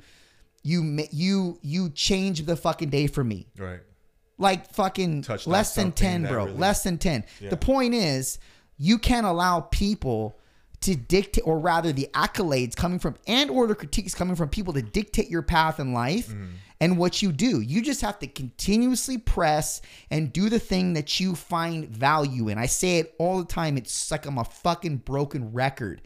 [0.63, 3.82] you you you changed the fucking day for me." Right.
[4.38, 6.45] Like fucking Touched less than ten, bro.
[6.45, 7.26] really- Less than ten.
[7.39, 7.49] Yeah.
[7.49, 8.39] The point is,
[8.78, 10.38] you can't allow people
[10.84, 14.74] to dictate, or rather, the accolades coming from and or the critiques coming from people
[14.74, 16.46] to dictate your path in life Mm-hmm.
[16.80, 17.62] and what you do.
[17.62, 22.58] You just have to continuously press and do the thing that you find value in.
[22.58, 23.78] I say it all the time.
[23.78, 26.02] It's like I'm a fucking broken record,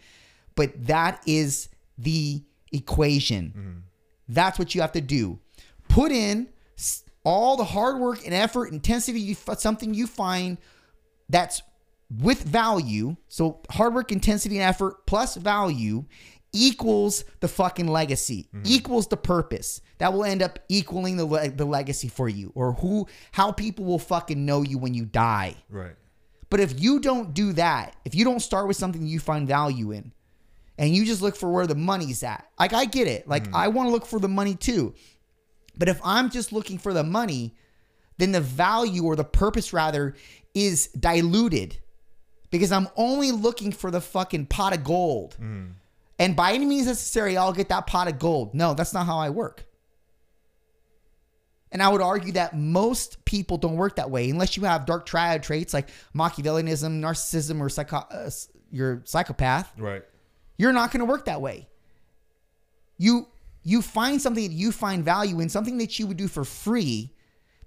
[0.56, 3.84] but that is the equation.
[4.30, 5.40] That's what you have to do.
[5.90, 6.48] Put in
[7.24, 10.58] all the hard work and effort, intensity, you, something you find
[11.30, 11.62] that's
[12.10, 13.16] with value.
[13.28, 16.06] So hard work, intensity, and effort plus value
[16.54, 18.64] equals the fucking legacy, mm-hmm.
[18.66, 19.82] equals the purpose.
[20.00, 23.86] That will end up equaling the le- the legacy for you, or who, how people
[23.86, 25.56] will fucking know you when you die.
[25.70, 25.96] Right.
[26.50, 29.92] But if you don't do that, if you don't start with something you find value
[29.92, 30.14] in,
[30.78, 33.28] and you just look for where the money's at, like I get it.
[33.28, 33.56] Like mm-hmm.
[33.56, 34.94] I want to look for the money too.
[35.78, 37.56] But if I'm just looking for the money,
[38.18, 40.16] then the value or the purpose rather
[40.56, 41.78] is diluted
[42.50, 45.36] because I'm only looking for the fucking pot of gold.
[46.20, 48.54] And by any means necessary, I'll get that pot of gold.
[48.56, 49.66] No, that's not how I work.
[51.72, 55.06] And I would argue that most people don't work that way unless you have dark
[55.06, 58.30] triad traits like Machiavellianism, narcissism, or psycho- uh,
[58.72, 59.72] you're psychopath.
[59.78, 60.04] Right.
[60.58, 61.68] You're not going to work that way.
[62.98, 63.28] You
[63.64, 67.14] you find something that you find value in, something that you would do for free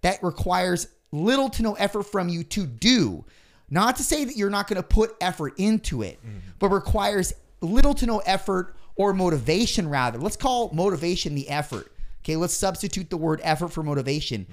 [0.01, 3.25] that requires little to no effort from you to do.
[3.71, 6.19] Not to say that you're not going to put effort into it,
[6.59, 10.19] but requires little to no effort or motivation rather.
[10.19, 11.93] Let's call motivation the effort.
[12.23, 14.47] Okay, let's substitute the word effort for motivation.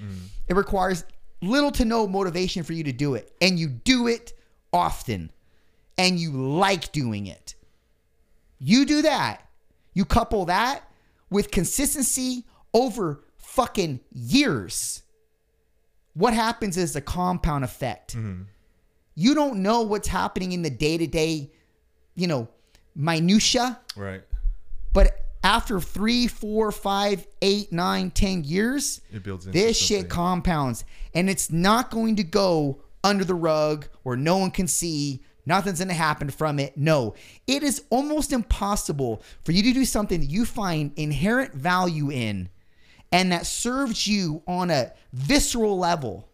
[0.48, 1.04] It requires
[1.42, 4.32] little to no motivation for you to do it, and you do it
[4.72, 5.30] often,
[5.98, 7.54] and you like doing it.
[8.60, 9.44] You do that.
[9.94, 10.82] You couple that
[11.30, 15.02] with consistency over fucking years.
[16.14, 18.16] What happens is a compound effect.
[19.20, 21.50] You don't know what's happening in the day to day,
[22.14, 22.46] you know,
[22.94, 24.22] minutia, Right.
[24.92, 30.10] but after three, four, five, eight, nine, ten years, It builds into this shit something.
[30.10, 35.24] compounds, and it's not going to go under the rug where no one can see.
[35.44, 36.76] Nothing's going to happen from it.
[36.76, 37.14] No,
[37.48, 42.50] it is almost impossible for you to do something that you find inherent value in
[43.10, 46.28] and that serves you on a visceral level.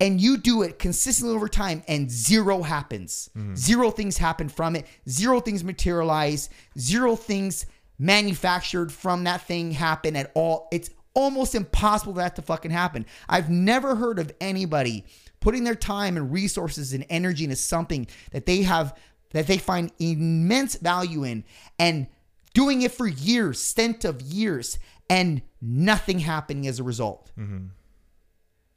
[0.00, 3.30] And you do it consistently over time, and zero happens.
[3.36, 3.56] Mm-hmm.
[3.56, 4.86] Zero things happen from it.
[5.08, 6.50] Zero things materialize.
[6.78, 7.66] Zero things
[7.98, 10.68] manufactured from that thing happen at all.
[10.70, 13.06] It's almost impossible for that to fucking happen.
[13.28, 15.04] I've never heard of anybody
[15.40, 18.96] putting their time and resources and energy into something that they have
[19.30, 21.44] that they find immense value in
[21.78, 22.06] and
[22.54, 24.78] doing it for years, stint of years,
[25.10, 27.30] and nothing happening as a result.
[27.38, 27.66] Mm-hmm.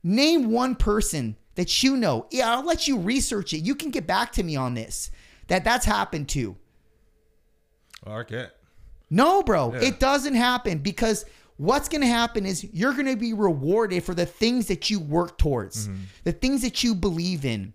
[0.04, 2.28] Name one person that you know.
[2.32, 3.60] Yeah, I'll let you research it.
[3.60, 5.12] You can get back to me on this.
[5.48, 6.56] That that's happened to.
[8.06, 8.48] Oh, okay.
[9.10, 9.82] No, bro, Yeah.
[9.82, 11.26] it doesn't happen because
[11.58, 15.00] what's going to happen is you're going to be rewarded for the things that you
[15.00, 16.04] work towards, mm-hmm.
[16.24, 17.74] the things that you believe in.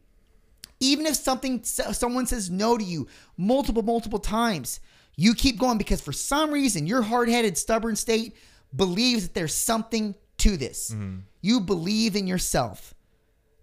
[0.81, 4.81] Even if something someone says no to you multiple multiple times,
[5.15, 8.37] you keep going because for some reason your hard-headed stubborn state
[8.75, 10.15] believes that there's something
[10.51, 10.91] to this.
[10.91, 11.19] Mm-hmm.
[11.43, 12.95] You believe in yourself.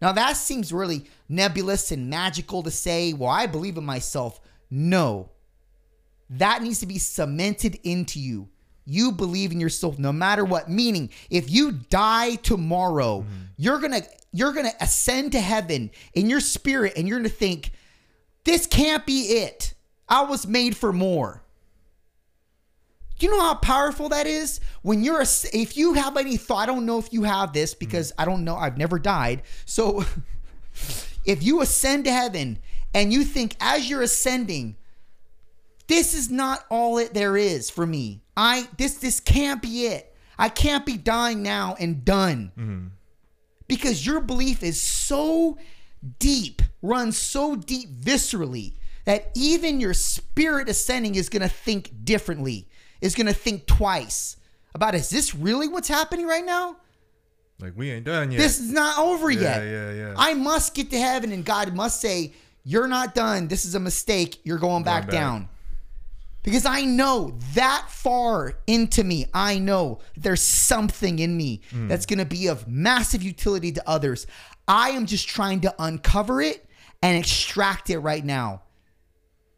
[0.01, 4.39] Now that seems really nebulous and magical to say, well, I believe in myself.
[4.69, 5.29] No
[6.37, 8.49] that needs to be cemented into you.
[8.85, 10.69] You believe in yourself no matter what.
[10.69, 13.43] Meaning, if you die tomorrow, mm-hmm.
[13.57, 17.71] you're gonna you're gonna ascend to heaven in your spirit, and you're gonna think,
[18.43, 19.73] "This can't be it.
[20.09, 21.43] I was made for more."
[23.19, 24.59] Do you know how powerful that is?
[24.81, 27.73] When you're a, if you have any thought, I don't know if you have this
[27.73, 27.79] hmm.
[27.79, 29.43] because I don't know, I've never died.
[29.65, 30.05] So
[31.25, 32.59] if you ascend to heaven
[32.93, 34.77] and you think as you're ascending,
[35.87, 38.23] this is not all it there is for me.
[38.35, 40.15] I this this can't be it.
[40.37, 42.51] I can't be dying now and done.
[42.55, 42.87] Hmm.
[43.67, 45.57] Because your belief is so
[46.19, 48.73] deep, runs so deep viscerally
[49.05, 52.67] that even your spirit ascending is going to think differently,
[53.03, 54.37] is going to think twice
[54.73, 56.77] about is this really what's happening right now?
[57.59, 58.39] Like we ain't done yet.
[58.39, 59.63] This is not over Yeah, yet.
[59.65, 60.13] yeah, yeah.
[60.17, 63.47] I must get to heaven and God must say, You're not done.
[63.47, 64.39] This is a mistake.
[64.43, 65.11] You're going back, back.
[65.11, 65.49] down.
[66.43, 71.87] Because I know that far into me, I know there's something in me Mm.
[71.87, 74.27] that's going to be of massive utility to others.
[74.67, 76.65] I am just trying to uncover it
[77.01, 78.63] and extract it right now.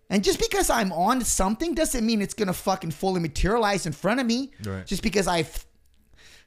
[0.10, 3.92] And just because I'm on something doesn't mean it's going to fucking fully materialize in
[3.92, 4.52] front of me.
[4.64, 4.86] Right.
[4.86, 5.66] Just because I've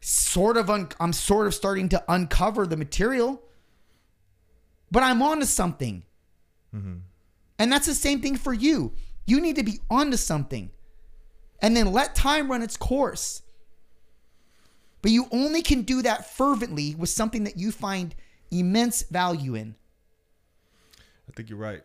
[0.00, 3.42] sort of un- I'm sort of starting to uncover the material.
[4.90, 6.04] But I'm on to something.
[6.74, 6.98] Mm-hmm.
[7.58, 8.92] And that's the same thing for you.
[9.26, 10.70] You need to be onto something.
[11.60, 13.42] And then let time run its course.
[15.02, 18.14] But you only can do that fervently with something that you find
[18.50, 19.74] immense value in.
[21.28, 21.82] I think you're right.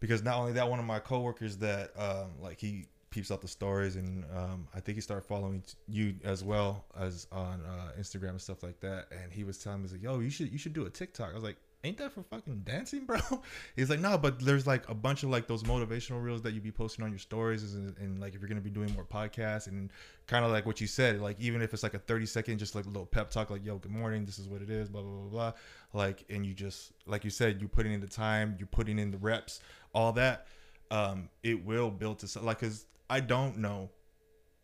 [0.00, 3.48] Because not only that, one of my coworkers that um, like he peeps out the
[3.48, 8.30] stories, and um, I think he started following you as well as on uh, Instagram
[8.30, 9.06] and stuff like that.
[9.10, 11.30] And he was telling me, he's like, "Yo, you should you should do a TikTok."
[11.30, 13.18] I was like, "Ain't that for fucking dancing, bro?"
[13.76, 16.62] He's like, "No, but there's like a bunch of like those motivational reels that you'd
[16.62, 19.66] be posting on your stories, and, and like if you're gonna be doing more podcasts
[19.66, 19.90] and
[20.26, 22.74] kind of like what you said, like even if it's like a 30 second, just
[22.74, 25.02] like a little pep talk, like, "Yo, good morning, this is what it is," blah
[25.02, 25.52] blah blah blah.
[25.94, 29.10] Like, and you just like you said, you're putting in the time, you're putting in
[29.10, 29.60] the reps,
[29.92, 30.46] all that.
[30.90, 33.90] Um, it will build to like, cause I don't know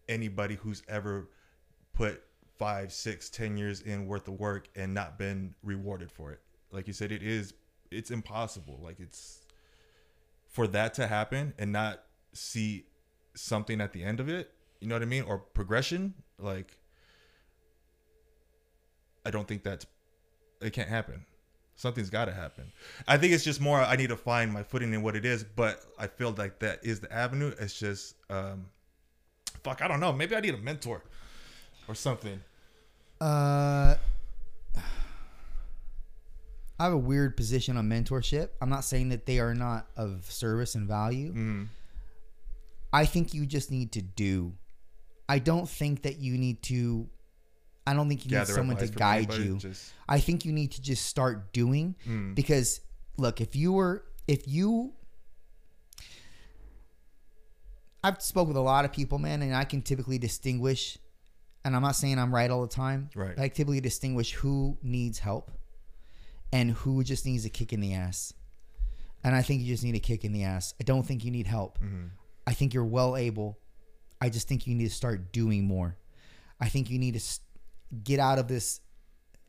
[0.08, 1.28] anybody who's ever
[1.92, 2.22] put
[2.58, 6.40] five, six, ten years in worth of work and not been rewarded for it.
[6.70, 7.54] Like you said, it is
[7.90, 8.80] it's impossible.
[8.82, 9.42] Like it's
[10.48, 12.87] for that to happen and not see
[13.34, 15.24] something at the end of it, you know what I mean?
[15.24, 16.76] Or progression, like
[19.24, 19.87] I don't think that's
[20.60, 21.24] it can't happen.
[21.76, 22.70] Something's got to happen.
[23.08, 25.44] I think it's just more I need to find my footing in what it is,
[25.44, 27.52] but I feel like that is the avenue.
[27.58, 28.66] It's just um
[29.64, 30.12] fuck, I don't know.
[30.12, 31.02] Maybe I need a mentor
[31.88, 32.40] or something.
[33.20, 33.96] Uh,
[36.78, 38.50] I have a weird position on mentorship.
[38.60, 41.32] I'm not saying that they are not of service and value.
[41.32, 41.66] Mm.
[42.92, 44.52] I think you just need to do.
[45.28, 47.08] I don't think that you need to.
[47.87, 49.57] I don't think you need someone to guide anybody, you.
[49.59, 52.35] just- I think you need to just start doing Mm.
[52.35, 52.81] because
[53.16, 54.92] look, if you were if you
[58.03, 60.99] I've spoke with a lot of people, man, and I can typically distinguish
[61.64, 63.09] and I'm not saying I'm right all the time.
[63.14, 63.35] Right.
[63.37, 65.51] But I typically distinguish who needs help
[66.53, 68.35] and who just needs a kick in the ass.
[69.23, 70.75] And I think you just need a kick in the ass.
[70.79, 71.79] I don't think you need help.
[71.79, 72.09] Mm-hmm.
[72.47, 73.59] I think you're well able.
[74.20, 75.97] I just think you need to start doing more.
[76.61, 77.20] I think you need to
[78.02, 78.80] get out of this,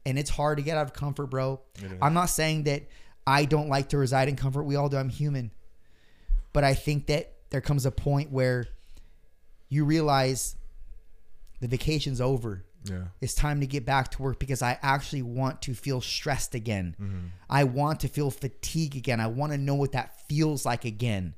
[0.05, 1.62] and it's hard to get out of comfort, bro.
[2.01, 2.84] I'm not saying that
[3.25, 4.63] I don't like to reside in comfort.
[4.63, 4.97] We all do.
[4.97, 5.51] I'm human.
[6.53, 8.67] But I think that there comes a point where
[9.69, 10.55] you realize
[11.60, 12.63] the vacation's over.
[12.84, 13.05] Yeah.
[13.19, 16.95] It's time to get back to work because I actually want to feel stressed again.
[17.01, 17.27] Mm-hmm.
[17.49, 19.19] I want to feel fatigue again.
[19.19, 21.34] I want to know what that feels like again.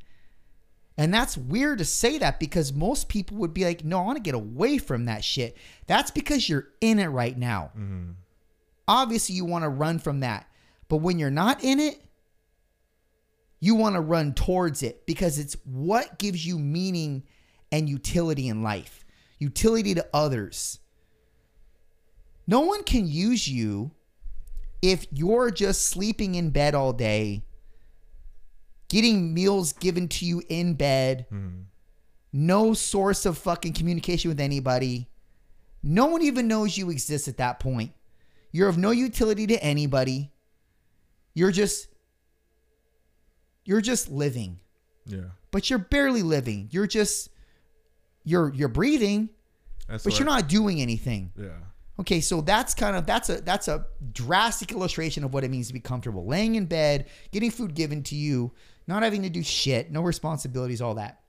[0.97, 4.17] And that's weird to say that because most people would be like, no, I want
[4.17, 5.55] to get away from that shit.
[5.85, 7.71] That's because you're in it right now.
[7.77, 8.11] Mm-hmm.
[8.87, 10.47] Obviously, you want to run from that.
[10.89, 12.01] But when you're not in it,
[13.59, 17.23] you want to run towards it because it's what gives you meaning
[17.71, 19.05] and utility in life,
[19.39, 20.79] utility to others.
[22.47, 23.91] No one can use you
[24.81, 27.43] if you're just sleeping in bed all day,
[28.89, 31.61] getting meals given to you in bed, Mm-hmm.
[32.33, 35.09] no source of fucking communication with anybody.
[35.83, 37.91] No one even knows you exist at that point.
[38.51, 40.31] You're of no utility to anybody.
[41.33, 41.87] You're just
[43.65, 44.59] you're just living.
[45.05, 45.21] Yeah.
[45.51, 46.69] But you're barely living.
[46.71, 47.29] You're just
[48.23, 49.29] you're you're breathing,
[49.87, 51.31] That's but you're I- not doing anything.
[51.37, 51.49] Yeah.
[51.99, 55.67] Okay, so that's kind of that's a that's a drastic illustration of what it means
[55.67, 56.25] to be comfortable.
[56.27, 58.51] Laying in bed, getting food given to you,
[58.87, 61.21] not having to do shit, no responsibilities, all that.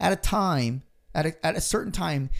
[0.00, 0.82] At a time,
[1.14, 2.30] at a, at a certain time,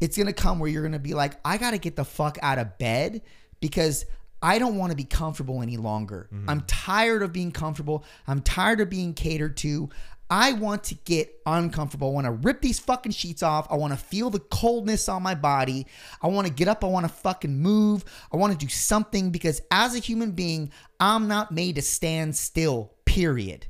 [0.00, 2.78] it's gonna come where you're gonna be like, I gotta get the fuck out of
[2.78, 3.22] bed
[3.60, 4.04] because
[4.42, 6.28] I don't want to be comfortable any longer.
[6.32, 6.50] Mm-hmm.
[6.50, 8.04] I'm tired of being comfortable.
[8.26, 9.88] I'm tired of being catered to.
[10.28, 12.08] I want to get uncomfortable.
[12.08, 13.66] I want to rip these fucking sheets off.
[13.70, 15.86] I want to feel the coldness on my body.
[16.22, 16.82] I want to get up.
[16.82, 18.04] I want to fucking move.
[18.32, 22.34] I want to do something because as a human being, I'm not made to stand
[22.34, 23.66] still, period.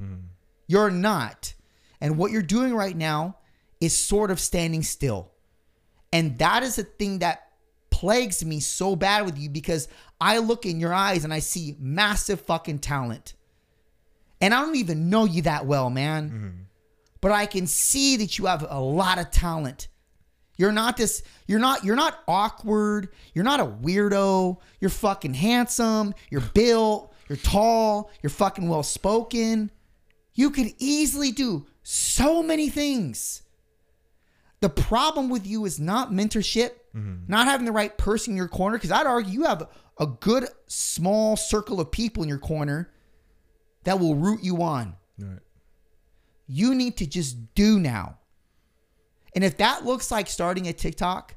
[0.67, 1.55] You're not.
[2.01, 3.39] And what you're doing right now
[3.81, 5.31] is sort of standing still.
[6.13, 7.49] And that is a thing that
[7.91, 9.89] plagues me so bad with you because
[10.21, 13.35] I look in your eyes and I see massive fucking talent.
[14.41, 16.67] And I don't even know you that well, man.
[17.21, 19.89] But I can see that you have a lot of talent.
[20.57, 24.59] You're not this you're not you're not awkward, you're not a weirdo.
[24.81, 29.71] You're fucking handsome, you're built, you're tall, you're fucking well spoken.
[30.35, 33.43] You could easily do so many things.
[34.61, 37.25] The problem with you is not mentorship, mm-hmm.
[37.29, 38.77] not having the right person in your corner.
[38.77, 39.67] Because I'd argue you have
[39.99, 42.93] a good small circle of people in your corner
[43.85, 44.95] that will root you on.
[45.19, 45.39] Right.
[46.47, 48.19] You need to just do now.
[49.35, 51.35] And if that looks like starting a TikTok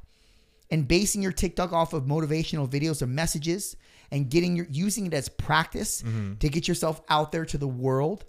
[0.70, 3.78] and basing your TikTok off of motivational videos or messages
[4.12, 6.36] and getting your using it as practice mm-hmm.
[6.36, 8.26] to get yourself out there to the world,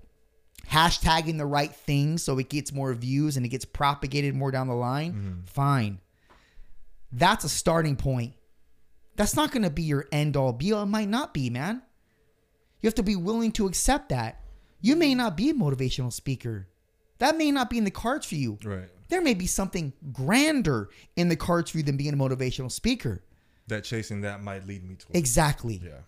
[0.70, 4.68] hashtagging the right things so it gets more views and it gets propagated more down
[4.68, 5.45] the line, mm-hmm.
[5.47, 6.01] fine.
[7.12, 8.35] That's a starting point.
[9.16, 10.83] That's not going to be your end all be all.
[10.83, 11.83] It might not be, man.
[12.81, 14.43] You have to be willing to accept that.
[14.81, 16.68] You may not be a motivational speaker.
[17.18, 18.59] That may not be in the cards for you.
[18.62, 18.89] Right.
[19.09, 23.22] There may be something grander in the cards for you than being a motivational speaker.
[23.69, 25.81] That chasing that might lead me to Exactly.
[25.85, 26.01] Yeah.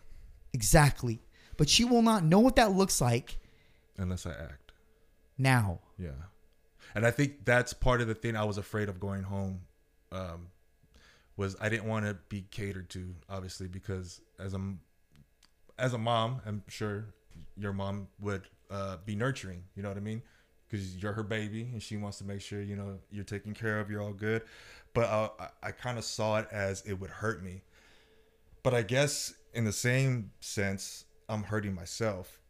[0.53, 1.21] Exactly.
[1.57, 3.39] But she will not know what that looks like
[3.97, 4.73] Unless I act.
[5.37, 5.81] now.
[5.99, 6.11] Yeah.
[6.95, 9.61] And I think that's part of the thing I was afraid of going home.
[10.13, 10.49] Um,
[11.37, 14.61] was I didn't want to be catered to, obviously, because as a
[15.79, 17.07] as a mom, I'm sure
[17.57, 19.63] your mom would uh, be nurturing.
[19.77, 20.23] You know what I mean?
[20.69, 23.79] Because you're her baby, and she wants to make sure you know you're taken care
[23.81, 24.43] of, you're all good.
[24.99, 27.62] But I, I kind of saw it as it would hurt me.
[28.64, 32.40] But I guess in the same sense, I'm hurting myself.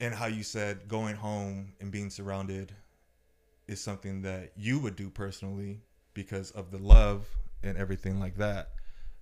[0.00, 2.72] And how you said going home and being surrounded
[3.68, 5.82] is something that you would do personally
[6.12, 7.28] because of the love
[7.62, 8.70] and everything like that.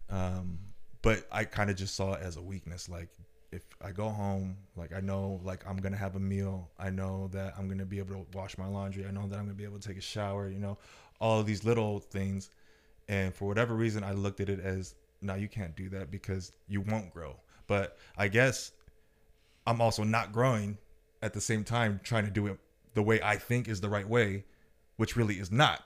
[0.08, 0.60] Um,
[1.02, 2.88] but I kind of just saw it as a weakness.
[2.88, 3.10] Like
[3.54, 6.68] if I go home, like I know, like I'm gonna have a meal.
[6.78, 9.06] I know that I'm gonna be able to wash my laundry.
[9.06, 10.48] I know that I'm gonna be able to take a shower.
[10.48, 10.78] You know,
[11.20, 12.50] all of these little things.
[13.08, 16.52] And for whatever reason, I looked at it as, no, you can't do that because
[16.68, 17.36] you won't grow.
[17.66, 18.72] But I guess
[19.66, 20.78] I'm also not growing
[21.22, 22.58] at the same time trying to do it
[22.94, 24.44] the way I think is the right way,
[24.96, 25.84] which really is not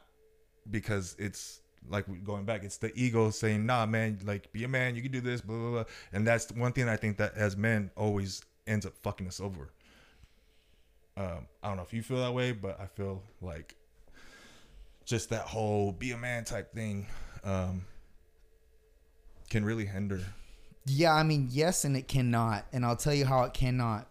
[0.71, 1.61] because it's
[1.91, 5.12] like going back, it's the ego saying, nah, man, like be a man, you can
[5.12, 5.84] do this, blah, blah, blah.
[6.12, 9.70] And that's one thing I think that as men always ends up fucking us over.
[11.16, 13.74] Um, I don't know if you feel that way, but I feel like
[15.05, 17.07] just that whole be a man type thing
[17.43, 17.84] um,
[19.51, 20.20] can really hinder.
[20.86, 22.66] Yeah, I mean, yes, and it cannot.
[22.72, 24.09] And I'll tell you how it cannot.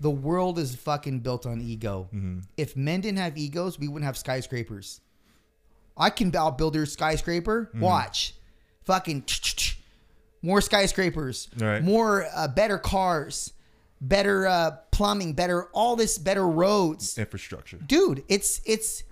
[0.00, 2.08] The world is fucking built on ego.
[2.56, 5.00] If men didn't have egos, we wouldn't have skyscrapers.
[5.96, 7.70] I can outbuild your skyscraper.
[7.74, 8.34] Watch.
[8.84, 9.24] Fucking
[10.42, 11.48] more skyscrapers.
[11.58, 11.82] Right.
[11.82, 13.52] More uh, better cars,
[14.00, 17.18] better uh, plumbing, better all this better roads.
[17.18, 17.78] Infrastructure.
[17.78, 19.02] Dude, it's it's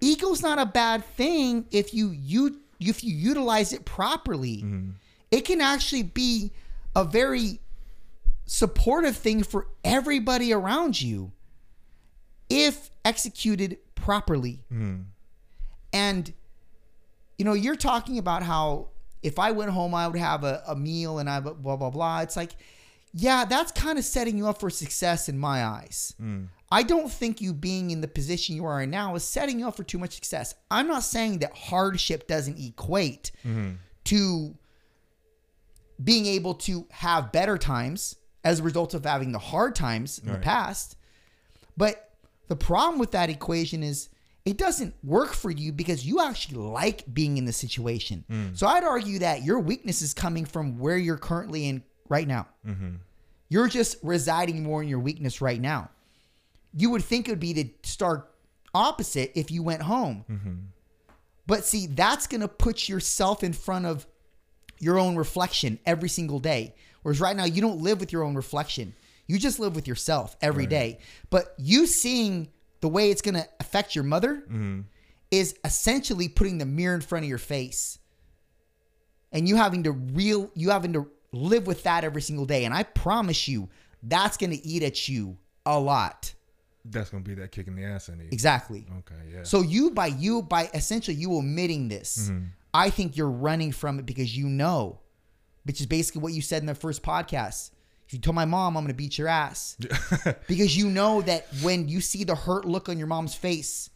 [0.00, 4.64] ego's not a bad thing if you you if you utilize it properly.
[5.30, 6.52] It can actually be
[6.94, 7.60] a very
[8.44, 11.32] supportive thing for everybody around you
[12.48, 14.60] if executed properly.
[15.96, 16.32] And
[17.38, 18.88] you know, you're talking about how
[19.22, 21.90] if I went home, I would have a, a meal and I blah blah blah
[21.90, 22.20] blah.
[22.20, 22.52] It's like,
[23.12, 26.14] yeah, that's kind of setting you up for success in my eyes.
[26.18, 26.44] Hmm.
[26.70, 29.68] I don't think you being in the position you are in now is setting you
[29.68, 30.54] up for too much success.
[30.70, 33.74] I'm not saying that hardship doesn't equate mm-hmm.
[34.04, 34.54] to
[36.02, 40.30] being able to have better times as a result of having the hard times in
[40.30, 40.96] the past.
[41.76, 42.10] But
[42.48, 44.08] the problem with that equation is
[44.46, 48.24] it doesn't work for you because you actually like being in the situation.
[48.30, 48.56] Mm.
[48.56, 52.46] So I'd argue that your weakness is coming from where you're currently in right now.
[52.64, 52.90] Mm-hmm.
[53.48, 55.90] You're just residing more in your weakness right now.
[56.72, 58.30] You would think it would be the start
[58.72, 60.24] opposite if you went home.
[60.30, 60.54] Mm-hmm.
[61.48, 64.06] But see, that's going to put yourself in front of
[64.78, 66.76] your own reflection every single day.
[67.02, 68.94] Whereas right now, you don't live with your own reflection.
[69.26, 70.98] You just live with yourself every day.
[71.30, 72.48] But you seeing
[72.80, 74.44] the way it's going to affect your mother
[75.30, 77.98] is essentially putting the mirror in front of your face.
[79.32, 82.64] And you having to real you having to live with that every single day.
[82.64, 83.68] And I promise you,
[84.02, 86.32] that's going to eat at you a lot.
[86.88, 88.32] That's gonna be that kick in the ass I need.
[88.32, 88.86] Exactly.
[88.98, 89.42] Okay, yeah.
[89.42, 92.44] So you by you by essentially you omitting this, Mm-hmm.
[92.72, 95.00] I think you're running from it because you know,
[95.64, 97.70] which is basically what you said in the first podcast.
[98.06, 99.76] If you told my mom I'm gonna beat your ass,
[100.48, 103.90] because you know that when you see the hurt look on your mom's face,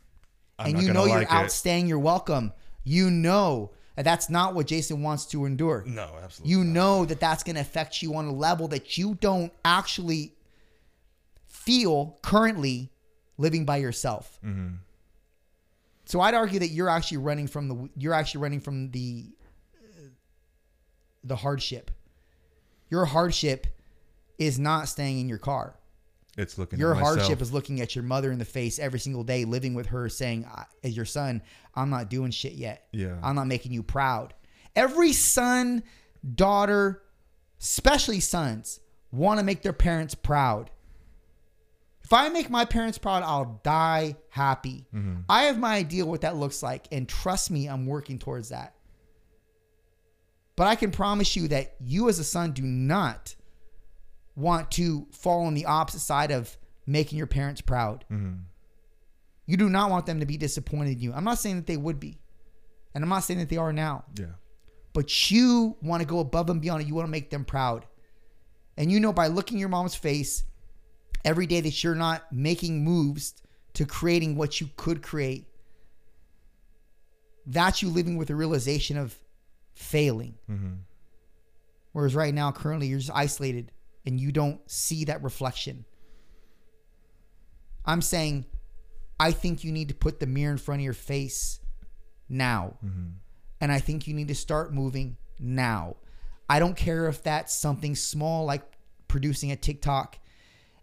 [0.58, 1.28] I'm and you gonna know you're it.
[1.28, 2.52] outstaying your welcome,
[2.82, 5.84] you know that that's not what Jason wants to endure.
[5.86, 6.50] No, absolutely.
[6.50, 6.72] You not.
[6.72, 10.34] know that that's going to affect you on a level that you don't actually
[11.46, 12.90] feel currently
[13.36, 14.38] living by yourself.
[14.42, 14.76] Mm-hmm.
[16.06, 19.26] So I'd argue that you're actually running from the you're actually running from the
[21.22, 21.90] the hardship.
[22.88, 23.66] Your hardship
[24.40, 25.76] is not staying in your car.
[26.36, 26.78] It's looking.
[26.78, 29.86] Your hardship is looking at your mother in the face every single day, living with
[29.86, 30.48] her, saying,
[30.82, 31.42] "As your son,
[31.74, 32.88] I'm not doing shit yet.
[32.92, 33.18] Yeah.
[33.22, 34.34] I'm not making you proud."
[34.74, 35.82] Every son,
[36.34, 37.02] daughter,
[37.60, 38.80] especially sons,
[39.12, 40.70] want to make their parents proud.
[42.02, 44.86] If I make my parents proud, I'll die happy.
[44.94, 45.22] Mm-hmm.
[45.28, 48.74] I have my idea what that looks like, and trust me, I'm working towards that.
[50.56, 53.34] But I can promise you that you, as a son, do not
[54.36, 56.56] want to fall on the opposite side of
[56.86, 58.04] making your parents proud.
[58.10, 58.40] Mm-hmm.
[59.46, 61.12] You do not want them to be disappointed in you.
[61.12, 62.20] I'm not saying that they would be,
[62.94, 64.26] and I'm not saying that they are now, Yeah.
[64.92, 66.88] but you want to go above and beyond it.
[66.88, 67.86] You want to make them proud.
[68.76, 70.44] And you know by looking your mom's face
[71.24, 73.34] every day that you're not making moves
[73.74, 75.46] to creating what you could create,
[77.46, 79.16] that's you living with the realization of
[79.74, 80.34] failing.
[80.50, 80.74] Mm-hmm.
[81.92, 83.72] Whereas right now, currently, you're just isolated
[84.06, 85.84] and you don't see that reflection.
[87.84, 88.46] I'm saying,
[89.18, 91.60] I think you need to put the mirror in front of your face
[92.28, 92.76] now.
[93.60, 95.96] And I think you need to start moving now.
[96.48, 98.62] I don't care if that's something small like
[99.08, 100.18] producing a TikTok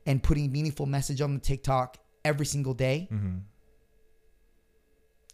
[0.05, 3.09] and putting meaningful message on the TikTok every single day.
[3.11, 3.37] Mm-hmm.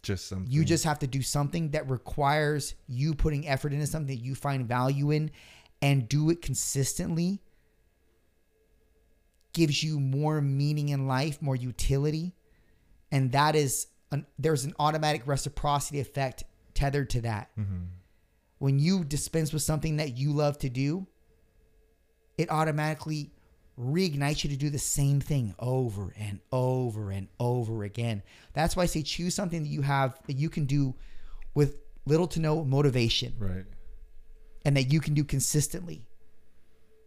[0.02, 0.50] Just something.
[0.50, 4.34] You just have to do something that requires you putting effort into something that you
[4.34, 5.30] find value in
[5.80, 7.42] and do it consistently.
[9.54, 12.34] Gives you more meaning in life, more utility.
[13.10, 16.44] And that is, an, there's an automatic reciprocity effect
[16.74, 17.50] tethered to that.
[17.58, 17.84] Mm-hmm.
[18.58, 21.06] When you dispense with something that you love to do,
[22.36, 23.30] it automatically
[23.78, 28.22] reignites you to do the same thing over and over and over again.
[28.52, 30.94] That's why I say choose something that you have that you can do
[31.54, 33.64] with little to no motivation right.
[34.64, 36.06] and that you can do consistently.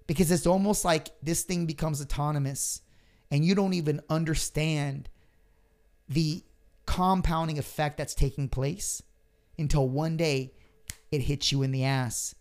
[0.08, 2.82] Because it's almost like this thing becomes autonomous
[3.30, 5.10] and you don't even understand
[6.08, 6.44] the
[6.86, 9.04] compounding effect that's taking place
[9.60, 10.54] until one day
[11.12, 12.34] it hits you in the ass.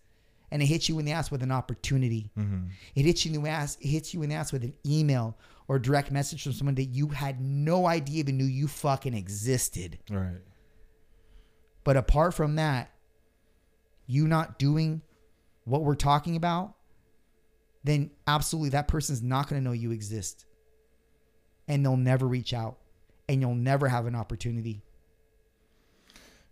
[0.51, 2.31] And it hits you in the ass with an opportunity.
[2.39, 2.69] Mm-hmm.
[2.95, 3.77] It hits you in the ass.
[3.81, 5.37] It hits you in the ass with an email
[5.67, 9.99] or direct message from someone that you had no idea even knew you fucking existed.
[10.09, 10.39] Right.
[11.83, 12.91] But apart from that,
[14.07, 15.03] you not doing
[15.65, 16.75] what we're talking about,
[17.87, 20.45] then absolutely that person's not going to know you exist.
[21.69, 22.79] And they'll never reach out
[23.29, 24.83] and you'll never have an opportunity.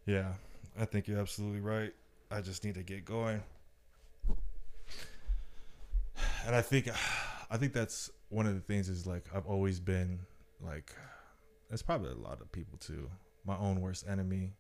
[0.07, 0.33] Yeah,
[0.79, 1.93] I think you're absolutely right.
[2.31, 3.43] I just need to get going.
[6.47, 6.89] And I think
[7.51, 10.19] I think that's one of the things is like I've always been
[10.61, 10.93] like
[11.71, 13.09] it's probably a lot of people too.
[13.47, 14.53] My own worst enemy.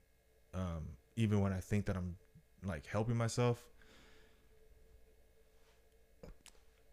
[0.54, 2.16] Um, even when I think that I'm
[2.64, 3.62] like helping myself,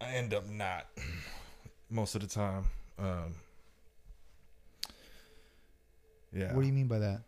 [0.02, 0.88] I end up not
[1.90, 2.66] most of the time.
[2.98, 3.36] Um,
[6.34, 7.22] yeah What do you mean by that?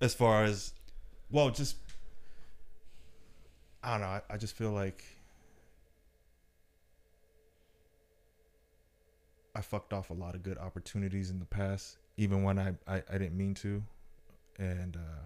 [0.00, 0.74] as far as
[1.30, 1.76] well just
[3.82, 5.02] i don't know i, I just feel like
[9.54, 13.02] i fucked off a lot of good opportunities in the past even when i i,
[13.10, 13.82] I didn't mean to
[14.58, 15.24] and uh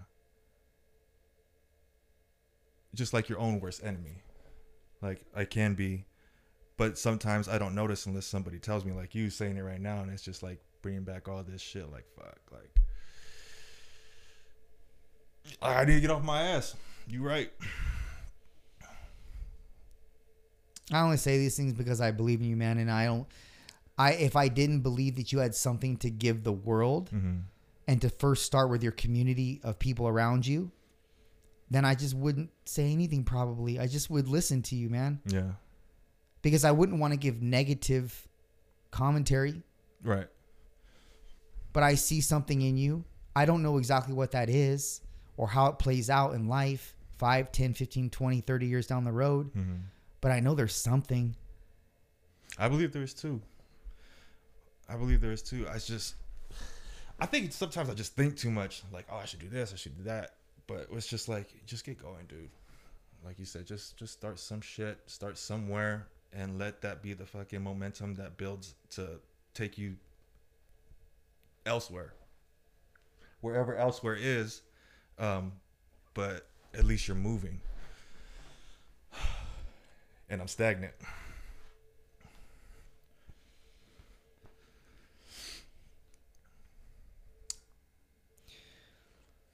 [2.95, 4.21] just like your own worst enemy
[5.01, 6.05] like i can be
[6.77, 10.01] but sometimes i don't notice unless somebody tells me like you saying it right now
[10.01, 12.81] and it's just like bringing back all this shit like fuck like
[15.61, 16.75] I need to get off my ass.
[17.07, 17.51] You right.
[20.91, 22.77] I only say these things because I believe in you, man.
[22.77, 23.27] And I don't,
[23.97, 27.39] I, if I didn't believe that you had something to give the world mm-hmm.
[27.87, 30.71] and to first start with your community of people around you,
[31.71, 33.79] then I just wouldn't say anything probably.
[33.79, 35.21] I just would listen to you, man.
[35.25, 35.53] Yeah.
[36.43, 38.27] because I wouldn't want to give negative
[38.91, 39.63] commentary,
[40.03, 40.27] Right.
[41.71, 43.03] but I see something in you.
[43.35, 45.01] I don't know exactly what that is
[45.37, 49.11] or how it plays out in life 5, 10, 15, 20, 30 years down the
[49.11, 49.75] road, mm-hmm.
[50.19, 51.35] but I know there's something.
[52.57, 53.39] I believe there is too.
[54.89, 55.65] I believe there is too.
[55.71, 56.15] I just,
[57.19, 58.83] I think sometimes I just think too much.
[58.91, 60.31] Like, oh, I should do this, I should do that.
[60.71, 62.49] But was just like, just get going, dude.
[63.25, 67.25] Like you said, just just start some shit, start somewhere, and let that be the
[67.25, 69.19] fucking momentum that builds to
[69.53, 69.95] take you
[71.65, 72.13] elsewhere,
[73.41, 74.61] wherever elsewhere is.
[75.19, 75.51] Um,
[76.13, 77.59] but at least you're moving.
[80.29, 80.93] And I'm stagnant.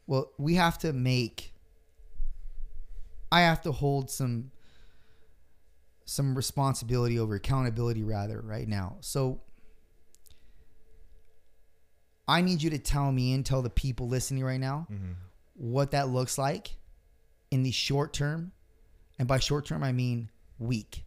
[0.08, 1.54] Well, we have to make
[3.32, 4.52] I have to hold some
[6.06, 8.96] some responsibility over accountability rather right now.
[9.02, 9.42] So
[12.28, 15.12] I need you to tell me and tell the people listening right now mm-hmm.
[15.56, 16.76] what that looks like
[17.52, 18.54] in the short term.
[19.20, 20.30] And by short term I mean
[20.60, 21.04] week.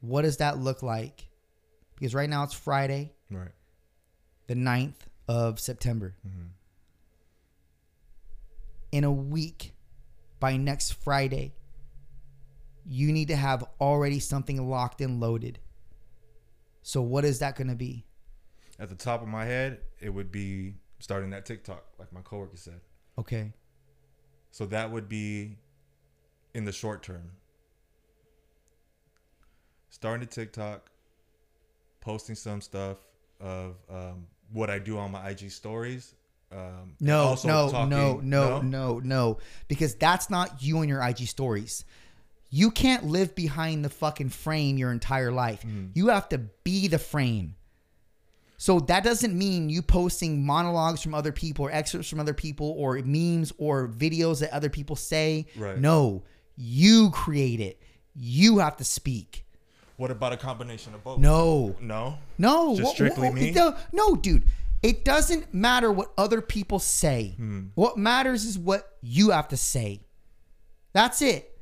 [0.00, 1.28] What does that look like?
[1.94, 3.52] Because right now it's Friday, Right.
[4.46, 4.96] the 9th
[5.28, 6.14] of September.
[6.26, 6.46] Mm-hmm.
[8.92, 9.72] In a week,
[10.40, 11.54] by next Friday,
[12.84, 15.58] you need to have already something locked and loaded.
[16.82, 18.04] So, what is that going to be?
[18.78, 22.56] At the top of my head, it would be starting that TikTok, like my coworker
[22.56, 22.80] said.
[23.18, 23.52] Okay.
[24.50, 25.56] So that would be
[26.54, 27.30] in the short term.
[29.88, 30.90] Starting a TikTok,
[32.00, 32.98] posting some stuff
[33.40, 36.14] of um, what I do on my IG stories.
[36.52, 39.38] Um, No, also no, talking- no, no, no, no,
[39.68, 41.84] because that's not you and your IG stories.
[42.50, 45.64] You can't live behind the fucking frame your entire life.
[45.94, 47.54] You have to be the frame.
[48.58, 52.74] So that doesn't mean you posting monologues from other people or excerpts from other people
[52.76, 55.46] or memes or videos that other people say.
[55.56, 55.78] Right.
[55.78, 56.24] No,
[56.56, 57.80] you create it.
[58.16, 59.46] You have to speak.
[59.96, 61.20] What about a combination of both?
[61.20, 61.76] No.
[61.80, 62.18] No.
[62.36, 63.50] No, Just what- strictly what- me?
[63.52, 64.42] No, no, dude.
[64.82, 67.34] It doesn't matter what other people say.
[67.36, 67.64] Hmm.
[67.74, 70.00] What matters is what you have to say.
[70.92, 71.58] That's it.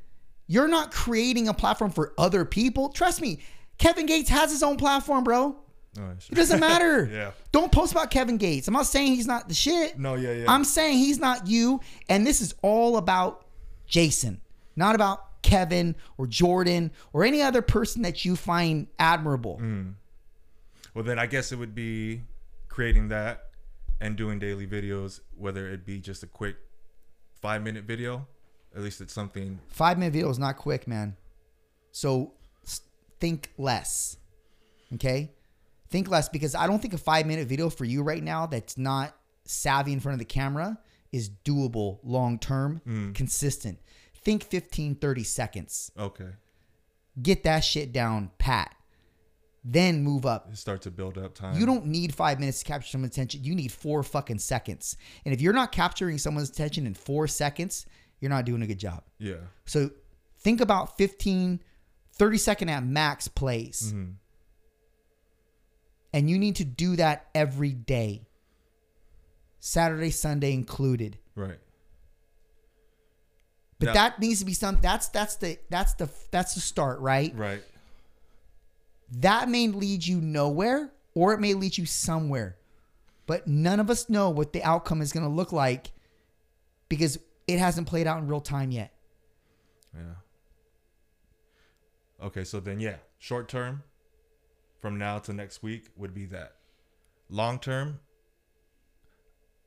[0.47, 2.89] You're not creating a platform for other people.
[2.89, 3.39] Trust me,
[3.77, 5.57] Kevin Gates has his own platform, bro.
[5.99, 6.09] Oh.
[6.29, 7.09] It doesn't matter.
[7.11, 7.31] Yeah.
[7.51, 8.67] Don't post about Kevin Gates.
[8.67, 9.99] I'm not saying he's not the shit.
[9.99, 10.45] No, yeah, yeah.
[10.47, 11.81] I'm saying he's not you.
[12.07, 13.45] And this is all about
[13.85, 14.41] Jason,
[14.75, 19.57] not about Kevin or Jordan or any other person that you find admirable.
[19.57, 19.89] Hmm.
[20.93, 22.21] Well, then I guess it would be
[22.79, 23.49] creating that
[23.99, 26.55] and doing daily videos, whether it be just a quick
[27.41, 28.25] five minute video.
[28.73, 29.59] At least it's something.
[29.67, 31.17] Five minute video is not quick, man.
[31.91, 32.31] So
[33.19, 34.15] think less.
[34.93, 35.33] Okay?
[35.89, 38.77] Think less because I don't think a five minute video for you right now that's
[38.77, 39.13] not
[39.43, 40.79] savvy in front of the camera
[41.11, 43.13] is doable long term, mm.
[43.13, 43.77] consistent.
[44.23, 45.91] Think 15, 30 seconds.
[45.99, 46.29] Okay.
[47.21, 48.73] Get that shit down pat.
[49.71, 50.55] Then move up.
[50.55, 51.55] Start to build up time.
[51.59, 53.43] You don't need five minutes to capture someone's attention.
[53.43, 54.97] You need four fucking seconds.
[55.25, 57.85] And if you're not capturing someone's attention in four seconds,
[58.19, 59.03] you're not doing a good job.
[59.19, 59.35] Yeah.
[59.65, 59.91] So
[60.39, 61.61] think about 15,
[62.13, 63.93] 30 second at max plays.
[63.93, 64.11] Mm-hmm.
[66.13, 68.25] And you need to do that every day.
[69.59, 71.19] Saturday, Sunday included.
[71.35, 71.59] Right.
[73.77, 74.81] But Now- that needs to be something.
[74.81, 77.33] that's that's the that's the that's the start, right?
[77.35, 77.61] Right.
[79.11, 82.57] That may lead you nowhere or it may lead you somewhere.
[83.25, 85.91] But none of us know what the outcome is going to look like
[86.87, 88.93] because it hasn't played out in real time yet.
[89.93, 90.15] Yeah.
[92.25, 93.83] Okay, so then yeah, short term
[94.81, 96.55] from now to next week would be that.
[97.29, 97.99] Long term,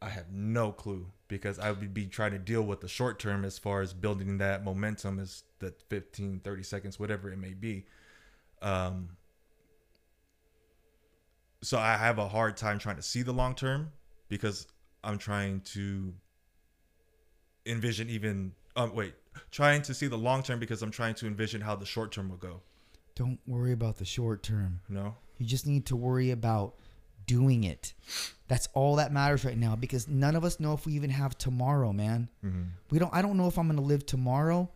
[0.00, 3.44] I have no clue because I would be trying to deal with the short term
[3.44, 7.86] as far as building that momentum as the 15, 30 seconds, whatever it may be.
[8.60, 9.10] Um,
[11.62, 13.90] so I have a hard time trying to see the long term
[14.28, 14.66] because
[15.04, 16.12] I'm trying to
[17.66, 19.14] envision even um wait
[19.50, 22.28] trying to see the long term because i'm trying to envision how the short term
[22.28, 22.60] will go
[23.14, 24.80] Don't worry about the short term.
[24.88, 26.74] no You just need to worry about
[27.24, 27.94] doing it.
[28.48, 31.38] That's all that matters right now because none of us know if we even have
[31.38, 32.28] tomorrow, man.
[32.90, 34.70] We don't I don't know if I'm going to live tomorrow.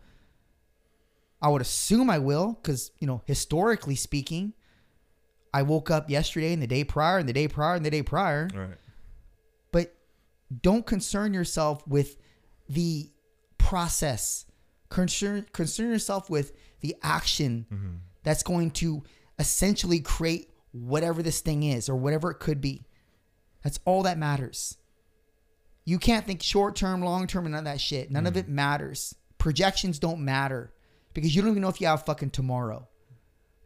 [1.41, 4.53] I would assume I will cuz you know, historically speaking,
[5.57, 8.03] I woke up yesterday and the day prior and the day prior and the day
[8.03, 8.47] prior.
[8.53, 8.77] right
[9.71, 9.95] But
[10.61, 12.15] don't concern yourself with
[12.69, 13.09] the
[13.57, 14.45] process.
[14.89, 16.51] Concern concern yourself with
[16.81, 17.95] the action mm-hmm.
[18.21, 19.01] that's going to
[19.39, 22.85] essentially create whatever this thing is or whatever it could be.
[23.63, 24.77] That's all that matters.
[25.85, 28.11] You can't think short term, long term, and none of that shit.
[28.11, 28.41] None of mm.
[28.41, 29.15] it matters.
[29.39, 30.71] Projections don't matter
[31.15, 32.87] because you don't even know if you have fucking tomorrow.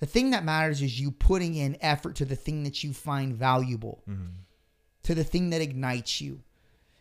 [0.01, 3.35] The thing that matters is you putting in effort to the thing that you find
[3.35, 4.31] valuable, mm-hmm.
[5.03, 6.41] to the thing that ignites you.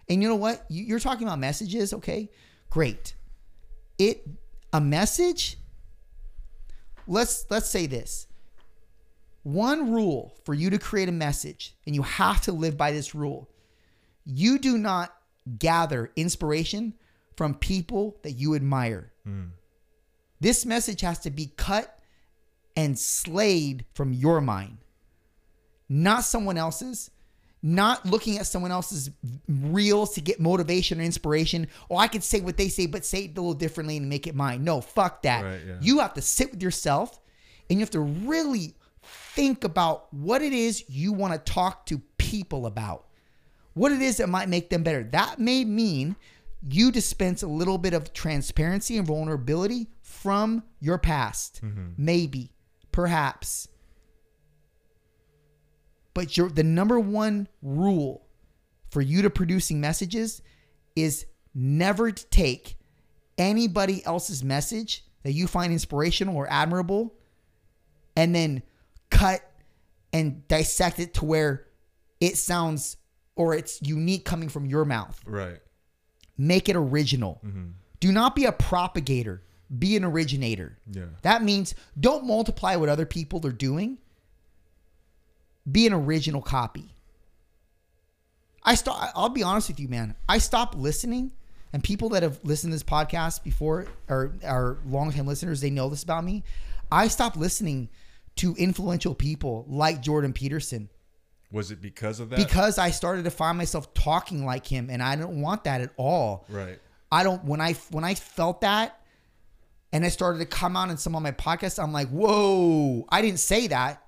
[0.08, 0.66] And you know what?
[0.68, 2.30] You- You're talking about messages, okay?
[2.68, 3.14] Great.
[3.98, 4.28] It
[4.72, 5.56] a message.
[7.06, 8.26] Let's let's say this.
[9.42, 13.14] One rule for you to create a message, and you have to live by this
[13.14, 13.48] rule.
[14.26, 15.16] You do not
[15.58, 16.94] gather inspiration
[17.34, 19.10] from people that you admire.
[19.26, 19.52] Mm.
[20.38, 21.98] This message has to be cut
[22.76, 24.78] and slayed from your mind,
[25.88, 27.10] not someone else's.
[27.62, 29.10] Not looking at someone else's
[29.46, 31.68] reels to get motivation or inspiration.
[31.90, 34.26] Or I could say what they say, but say it a little differently and make
[34.26, 34.64] it mine.
[34.64, 35.44] No, fuck that.
[35.44, 35.76] Right, yeah.
[35.78, 37.20] You have to sit with yourself
[37.68, 42.00] and you have to really think about what it is you want to talk to
[42.16, 43.08] people about.
[43.74, 45.04] What it is that might make them better.
[45.04, 46.16] That may mean
[46.66, 51.60] you dispense a little bit of transparency and vulnerability from your past.
[51.62, 51.88] Mm-hmm.
[51.98, 52.52] Maybe,
[53.00, 53.66] perhaps.
[56.12, 58.26] But your the number one rule
[58.90, 60.42] for you to producing messages
[60.94, 61.24] is
[61.54, 62.76] never to take
[63.38, 67.14] anybody else's message that you find inspirational or admirable
[68.16, 68.62] and then
[69.08, 69.40] cut
[70.12, 71.66] and dissect it to where
[72.20, 72.98] it sounds
[73.34, 75.18] or it's unique coming from your mouth.
[75.24, 75.60] Right.
[76.36, 77.40] Make it original.
[77.42, 77.68] Mm-hmm.
[78.00, 79.42] Do not be a propagator,
[79.78, 80.76] be an originator.
[80.90, 81.04] Yeah.
[81.22, 83.98] That means don't multiply what other people are doing.
[85.70, 86.94] Be an original copy.
[88.62, 89.12] I stop.
[89.14, 90.14] I'll be honest with you, man.
[90.28, 91.32] I stopped listening,
[91.72, 95.88] and people that have listened to this podcast before or are longtime listeners, they know
[95.88, 96.44] this about me.
[96.92, 97.88] I stopped listening
[98.36, 100.88] to influential people like Jordan Peterson
[101.52, 102.36] Was it because of that?
[102.36, 105.90] because I started to find myself talking like him, and I don't want that at
[105.96, 106.44] all.
[106.48, 106.78] right.
[107.12, 108.99] I don't when I when I felt that
[109.92, 113.22] and it started to come out in some of my podcasts, I'm like, whoa, I
[113.22, 114.04] didn't say that.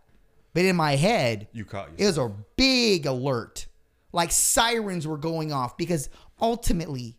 [0.55, 3.67] But in my head, You caught it was a big alert.
[4.13, 6.11] Like sirens were going off because
[6.41, 7.17] ultimately,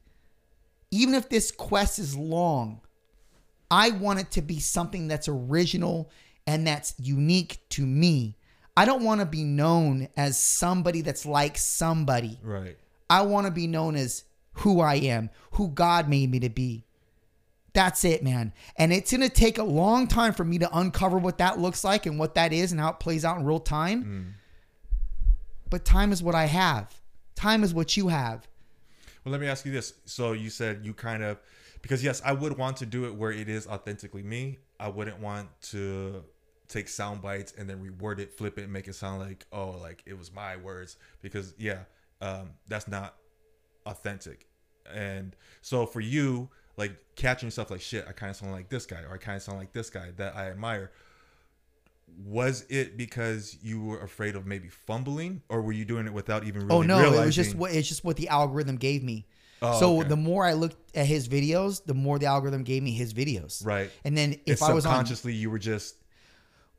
[0.91, 2.81] even if this quest is long,
[3.71, 6.11] I want it to be something that's original
[6.45, 8.37] and that's unique to me.
[8.77, 12.39] I don't want to be known as somebody that's like somebody.
[12.43, 12.77] Right.
[13.09, 16.85] I want to be known as who I am, who God made me to be.
[17.73, 18.53] That's it, man.
[18.77, 21.83] And it's going to take a long time for me to uncover what that looks
[21.83, 24.35] like and what that is and how it plays out in real time.
[25.69, 26.93] But time is what I have.
[27.35, 28.47] Time is what you have.
[29.25, 29.93] Well, let me ask you this.
[30.05, 31.39] So you said you kind of,
[31.81, 34.59] because yes, I would want to do it where it is authentically me.
[34.79, 36.23] I wouldn't want to
[36.67, 39.71] take sound bites and then reword it, flip it, and make it sound like, oh,
[39.81, 40.97] like it was my words.
[41.21, 41.79] Because yeah,
[42.21, 43.15] um, that's not
[43.85, 44.47] authentic.
[44.93, 48.85] And so for you, like catching yourself like shit, I kind of sound like this
[48.85, 50.91] guy, or I kind of sound like this guy that I admire.
[52.25, 56.43] Was it because you were afraid of maybe fumbling, or were you doing it without
[56.43, 57.23] even oh, really Oh no, realizing?
[57.23, 59.25] it was just what it's just what the algorithm gave me.
[59.63, 60.09] Oh, so okay.
[60.09, 63.65] the more I looked at his videos, the more the algorithm gave me his videos.
[63.65, 63.89] Right.
[64.03, 65.95] And then if If I was on subconsciously you were just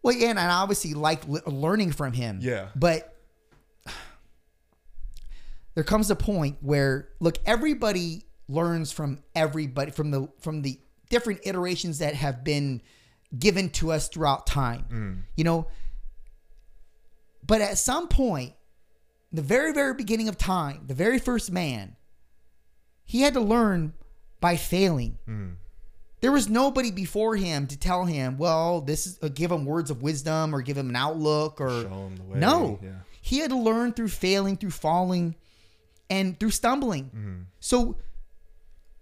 [0.02, 2.40] Well, yeah, and I obviously liked learning from him.
[2.42, 2.68] Yeah.
[2.76, 3.16] But
[5.74, 10.78] there comes a point where look, everybody learns from everybody from the from the
[11.10, 12.82] different iterations that have been
[13.38, 15.24] given to us throughout time.
[15.36, 15.66] You know,
[17.46, 18.54] but at some point,
[19.32, 21.96] the very very beginning of time, the very first man,
[23.04, 23.92] he had to learn
[24.40, 25.18] by failing.
[26.20, 29.90] There was nobody before him to tell him, well, this is uh, give him words
[29.90, 32.78] of wisdom or give him an outlook or Show him the way, no.
[32.82, 32.92] yeah.
[33.20, 35.34] He had to learn through failing, through falling,
[36.08, 37.04] and through stumbling.
[37.04, 37.42] Mm-hmm.
[37.60, 37.98] So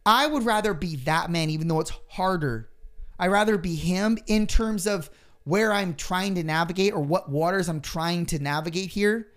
[0.05, 2.69] I would rather be that man, even though it's harder.
[3.19, 5.11] I'd rather be him in terms of
[5.45, 9.29] where I'm trying to navigate or what waters I'm trying to navigate here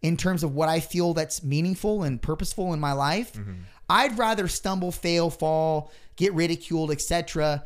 [0.00, 3.32] in terms of what I feel that's meaningful and purposeful in my life.
[3.34, 3.52] Mm-hmm.
[3.88, 7.64] I'd rather stumble, fail, fall, get ridiculed, etc.,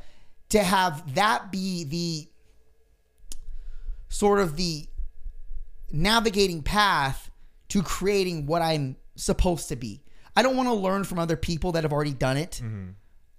[0.51, 2.29] to have that be the
[4.09, 4.87] sort of the
[5.91, 7.31] navigating path
[7.69, 10.03] to creating what I'm supposed to be.
[10.37, 12.61] I don't want to learn from other people that have already done it.
[12.63, 12.91] Mm-hmm.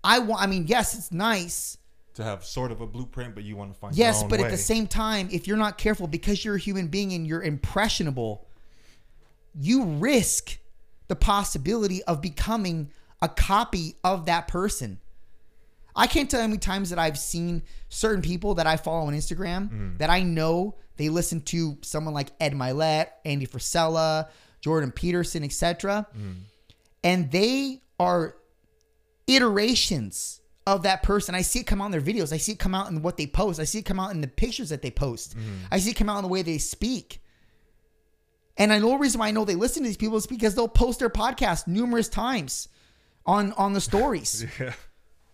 [0.04, 1.78] I want I mean, yes, it's nice.
[2.16, 4.40] to have sort of a blueprint, but you want to find Yes, your own but
[4.40, 4.46] way.
[4.46, 7.44] at the same time, if you're not careful because you're a human being and you're
[7.44, 8.48] impressionable,
[9.60, 10.58] you risk
[11.08, 12.92] the possibility of becoming
[13.22, 15.00] a copy of that person.
[15.96, 19.08] I can't tell you how many times that I've seen certain people that I follow
[19.08, 19.98] on Instagram Mm.
[19.98, 24.30] that I know they listen to someone like Ed Mylett, Andy Frisella,
[24.62, 26.08] Jordan Peterson, etc.
[26.16, 26.36] Mm.
[27.08, 28.36] And they are
[29.28, 31.36] iterations of that person.
[31.36, 32.34] I see it come out in their videos.
[32.34, 33.62] I see it come out in what they post.
[33.62, 35.38] I see it come out in the pictures that they post.
[35.38, 35.68] Mm-hmm.
[35.72, 37.22] I see it come out in the way they speak.
[38.58, 40.54] And I know the reason why I know they listen to these people is because
[40.54, 42.68] they'll post their podcast numerous times
[43.26, 44.46] on on the stories.
[44.60, 44.74] Yeah.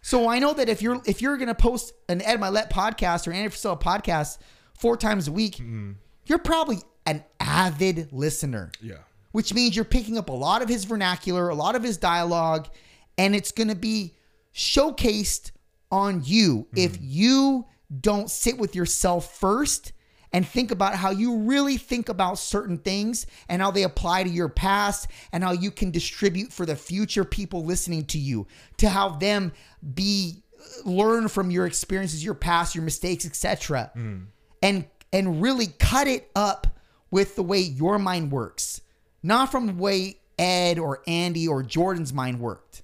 [0.05, 3.31] So I know that if you're if you're gonna post an Ed Mylett podcast or
[3.31, 4.37] Andy Frisella podcast
[4.77, 5.93] four times a week, mm-hmm.
[6.25, 8.69] you're probably an avid listener.
[8.81, 8.97] Yeah.
[9.33, 12.69] Which means you're picking up a lot of his vernacular, a lot of his dialogue,
[13.17, 14.15] and it's gonna be
[14.55, 15.51] showcased
[15.91, 16.59] on you.
[16.59, 16.77] Mm-hmm.
[16.77, 17.65] If you
[18.01, 19.91] don't sit with yourself first
[20.33, 24.29] and think about how you really think about certain things and how they apply to
[24.29, 28.89] your past and how you can distribute for the future people listening to you to
[28.89, 29.51] have them
[29.93, 34.25] be uh, learn from your experiences your past your mistakes etc mm.
[34.63, 36.65] and and really cut it up
[37.11, 38.81] with the way your mind works
[39.23, 42.81] not from the way ed or andy or jordan's mind worked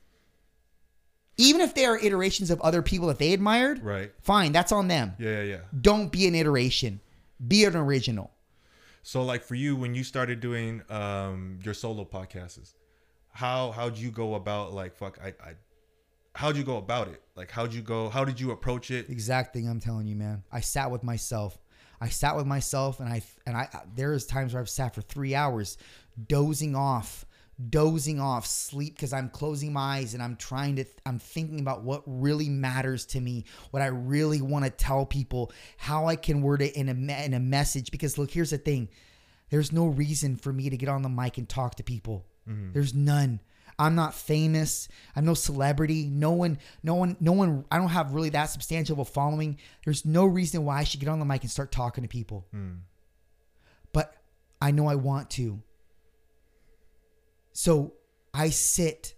[1.37, 4.11] even if they are iterations of other people that they admired Right.
[4.21, 5.29] fine that's on them Yeah.
[5.29, 5.41] Yeah.
[5.43, 5.57] Yeah.
[5.79, 7.01] don't be an iteration
[7.45, 8.31] be an original
[9.03, 12.73] So like for you, when you started doing um your solo podcasts,
[13.31, 15.53] how how'd you go about like fuck I I
[16.35, 17.21] how'd you go about it?
[17.35, 18.09] Like how'd you go?
[18.09, 19.09] How did you approach it?
[19.09, 20.43] exact thing I'm telling you, man.
[20.51, 21.57] I sat with myself.
[22.01, 23.67] I sat with myself, and I and I.
[23.93, 25.77] There's times where I've sat for three hours,
[26.27, 27.25] dozing off,
[27.69, 30.85] dozing off, sleep because I'm closing my eyes and I'm trying to.
[31.05, 35.51] I'm thinking about what really matters to me, what I really want to tell people,
[35.77, 37.91] how I can word it in a in a message.
[37.91, 38.89] Because look, here's the thing:
[39.49, 42.25] there's no reason for me to get on the mic and talk to people.
[42.47, 42.71] Mm-hmm.
[42.73, 43.41] There's none.
[43.79, 44.89] I'm not famous.
[45.15, 46.05] I'm no celebrity.
[46.05, 47.63] No one, no one, no one.
[47.71, 49.57] I don't have really that substantial of a following.
[49.85, 52.45] There's no reason why I should get on the mic and start talking to people.
[52.51, 52.71] Hmm.
[53.93, 54.13] But
[54.61, 55.61] I know I want to.
[57.53, 57.93] So
[58.33, 59.15] I sit.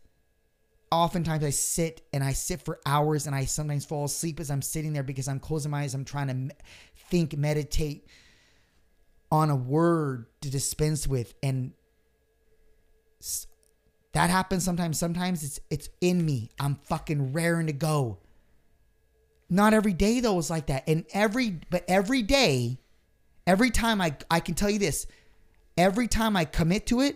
[0.92, 4.62] Oftentimes I sit and I sit for hours and I sometimes fall asleep as I'm
[4.62, 5.96] sitting there because I'm closing my eyes.
[5.96, 6.52] I'm trying to me-
[7.10, 8.06] think, meditate
[9.32, 11.34] on a word to dispense with.
[11.42, 11.72] And
[14.14, 15.00] that happens sometimes.
[15.00, 16.50] Sometimes it's it's in me.
[16.60, 18.18] I'm fucking raring to go.
[19.50, 20.84] Not every day though is like that.
[20.88, 22.80] And every but every day,
[23.48, 25.08] every time I I can tell you this,
[25.78, 27.16] every time I commit to it,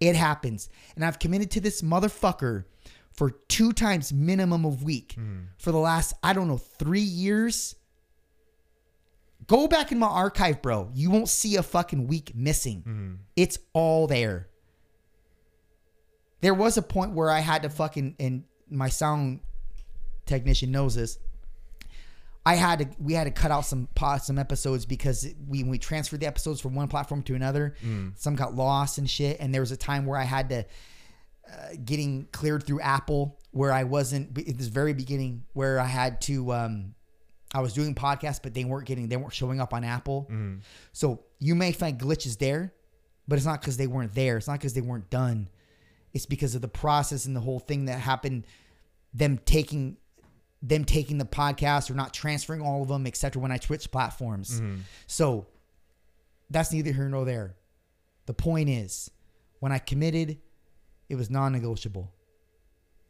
[0.00, 0.68] it happens.
[0.96, 2.64] And I've committed to this motherfucker
[3.12, 5.42] for two times minimum a week mm-hmm.
[5.58, 7.76] for the last I don't know three years.
[9.46, 10.90] Go back in my archive, bro.
[10.94, 12.78] You won't see a fucking week missing.
[12.78, 13.14] Mm-hmm.
[13.36, 14.48] It's all there.
[16.42, 19.40] There was a point where I had to fucking and my sound
[20.26, 21.18] technician knows this.
[22.44, 23.88] I had to we had to cut out some
[24.20, 27.74] some episodes because we when we transferred the episodes from one platform to another,
[28.16, 29.38] some got lost and shit.
[29.40, 30.64] And there was a time where I had to
[31.52, 36.20] uh, getting cleared through Apple where I wasn't at this very beginning where I had
[36.22, 36.94] to um
[37.54, 40.26] I was doing podcasts but they weren't getting they weren't showing up on Apple.
[40.92, 42.72] So you may find glitches there,
[43.28, 44.38] but it's not because they weren't there.
[44.38, 45.48] It's not because they weren't done.
[46.12, 48.46] It's because of the process and the whole thing that happened.
[49.14, 49.96] Them taking
[50.62, 53.42] them taking the podcast or not transferring all of them, etc.
[53.42, 54.80] When I switched platforms, mm-hmm.
[55.06, 55.46] so
[56.50, 57.56] that's neither here nor there.
[58.26, 59.10] The point is,
[59.58, 60.38] when I committed,
[61.08, 62.12] it was non-negotiable.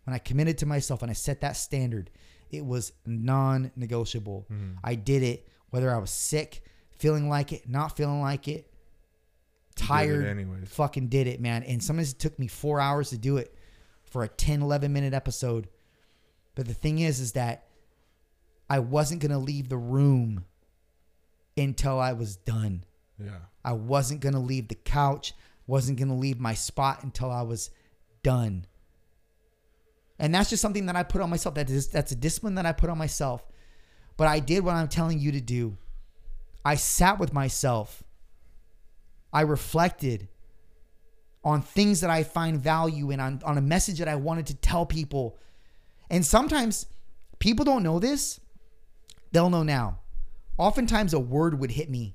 [0.05, 2.11] When I committed to myself and I set that standard,
[2.51, 4.47] it was non-negotiable.
[4.51, 4.79] Mm-hmm.
[4.83, 8.72] I did it whether I was sick, feeling like it, not feeling like it,
[9.75, 10.69] tired, anyways.
[10.69, 11.63] fucking did it, man.
[11.63, 13.55] And sometimes it took me four hours to do it
[14.05, 15.69] for a 10, 11 minute episode.
[16.55, 17.67] But the thing is, is that
[18.69, 20.45] I wasn't going to leave the room
[21.57, 22.85] until I was done.
[23.19, 23.39] Yeah.
[23.65, 25.35] I wasn't going to leave the couch,
[25.67, 27.71] wasn't going to leave my spot until I was
[28.23, 28.67] done.
[30.19, 31.55] And that's just something that I put on myself.
[31.57, 33.45] That is that's a discipline that I put on myself.
[34.17, 35.77] But I did what I'm telling you to do.
[36.65, 38.05] I sat with myself.
[39.33, 40.29] I reflected
[41.45, 44.55] on things that I find value in, on, on a message that I wanted to
[44.55, 45.39] tell people.
[46.11, 46.87] And sometimes
[47.39, 48.39] people don't know this.
[49.33, 49.99] They'll know now.
[50.59, 52.15] Oftentimes a word would hit me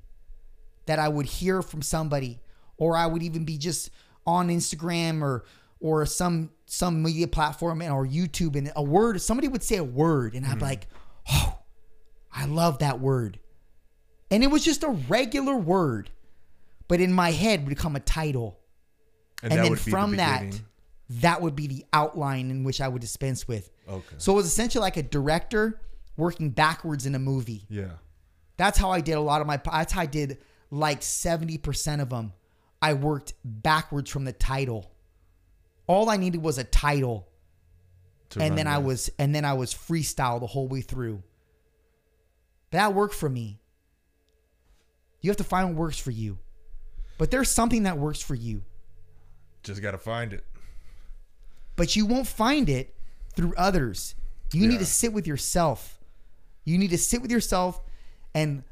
[0.86, 2.40] that I would hear from somebody,
[2.78, 3.90] or I would even be just
[4.26, 5.44] on Instagram or
[5.80, 9.84] or some some media platform and or YouTube, and a word somebody would say a
[9.84, 10.62] word, and I'm mm.
[10.62, 10.86] like,
[11.30, 11.58] oh,
[12.32, 13.38] I love that word,
[14.30, 16.10] and it was just a regular word,
[16.88, 18.58] but in my head would become a title,
[19.42, 20.60] and, that then be the from that,
[21.10, 23.70] that would be the outline in which I would dispense with.
[23.88, 24.16] Okay.
[24.18, 25.80] So it was essentially like a director
[26.16, 27.64] working backwards in a movie.
[27.68, 27.92] Yeah.
[28.56, 29.58] That's how I did a lot of my.
[29.58, 30.38] That's how I did
[30.70, 32.32] like seventy percent of them.
[32.82, 34.90] I worked backwards from the title.
[35.86, 37.28] All I needed was a title,
[38.38, 41.22] and then I was and then I was freestyle the whole way through.
[42.72, 43.60] That worked for me.
[45.20, 46.38] You have to find what works for you.
[47.18, 48.62] But there's something that works for you.
[49.62, 50.44] just gotta find it.
[51.76, 52.94] But you won't find it
[53.34, 54.14] through others.
[54.52, 56.00] You need to sit with yourself.
[56.64, 57.80] You need to sit with yourself
[58.34, 58.62] and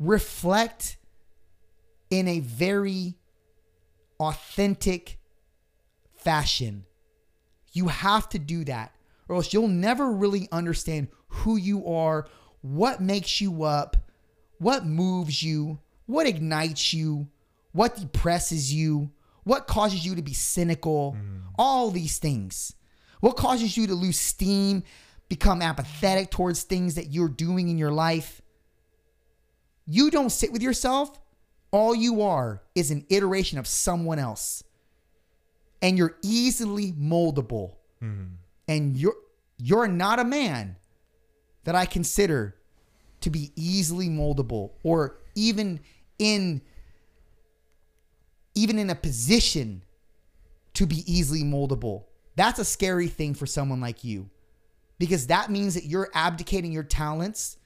[0.00, 0.96] reflect
[2.10, 3.14] in a very
[4.18, 5.18] authentic
[6.16, 6.86] fashion.
[7.72, 8.94] You have to do that,
[9.28, 12.26] or else you'll never really understand who you are,
[12.62, 13.96] what makes you up,
[14.58, 15.78] what moves you,
[16.08, 17.28] what ignites you,
[17.72, 19.10] what depresses you,
[19.44, 21.40] what causes you to be cynical, mm-hmm.
[21.58, 22.74] all these things.
[23.20, 24.84] What causes you to lose steam,
[25.28, 28.40] become apathetic towards things that you're doing in your life?
[29.86, 31.20] You don't sit with yourself.
[31.70, 34.64] All you are is an iteration of someone else.
[35.82, 37.74] And you're easily moldable.
[38.02, 38.34] Mm-hmm.
[38.66, 39.16] And you're
[39.58, 40.76] you're not a man
[41.64, 42.56] that I consider
[43.20, 45.80] to be easily moldable or even
[46.18, 46.62] in
[48.54, 49.82] even in a position
[50.74, 52.04] to be easily moldable.
[52.36, 54.30] That's a scary thing for someone like you.
[54.98, 57.56] Because that means that you're abdicating your talents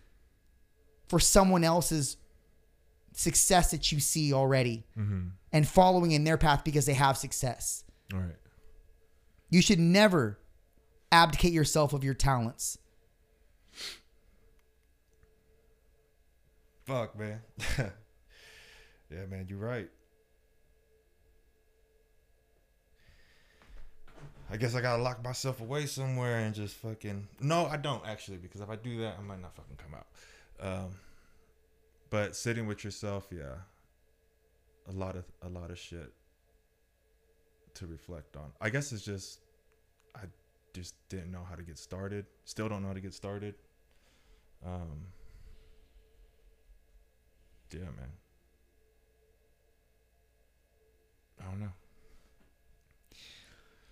[1.09, 2.17] for someone else's
[3.15, 5.29] success that you see already mm-hmm.
[5.53, 7.85] and following in their path because they have success.
[8.13, 8.37] All right.
[9.51, 10.39] You should never
[11.11, 12.79] abdicate yourself of your talents.
[16.87, 17.41] Fuck, man.
[19.13, 19.89] yeah, man, you're right.
[24.51, 27.27] I guess I gotta lock myself away somewhere and just fucking.
[27.41, 30.07] No, I don't actually, because if I do that, I might not fucking come out.
[30.61, 30.91] Um,
[32.11, 33.55] but sitting with yourself, yeah,
[34.89, 36.13] a lot of a lot of shit
[37.75, 38.53] to reflect on.
[38.61, 39.41] I guess it's just
[40.15, 40.25] I
[40.75, 42.27] just didn't know how to get started.
[42.45, 43.55] Still don't know how to get started.
[44.65, 45.07] Um,
[47.73, 48.11] yeah, man.
[51.43, 51.73] I don't know.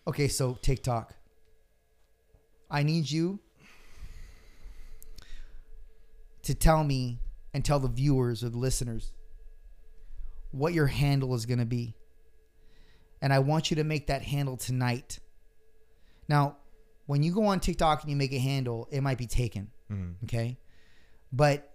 [0.06, 1.14] Okay, so TikTok.
[2.70, 3.40] I need you
[6.42, 7.18] to tell me
[7.52, 9.12] and tell the viewers or the listeners
[10.52, 11.94] what your handle is going to be.
[13.20, 15.18] And I want you to make that handle tonight.
[16.28, 16.56] Now,
[17.06, 19.70] when you go on TikTok and you make a handle, it might be taken.
[19.90, 20.14] Mhm.
[20.24, 20.58] Okay.
[21.32, 21.69] But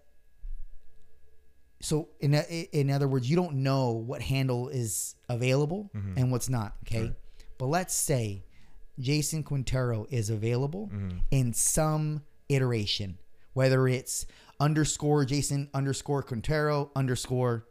[1.86, 6.18] so in in other words, you don't know what handle is available mm-hmm.
[6.18, 6.74] and what's not.
[6.84, 7.02] Okay.
[7.02, 7.14] Right.
[7.60, 8.44] But let's say
[9.00, 11.18] Jason Quintero is available mm-hmm.
[11.30, 13.20] in some iteration,
[13.54, 14.26] whether it's
[14.60, 17.68] underscore Jason underscore Quintero underscore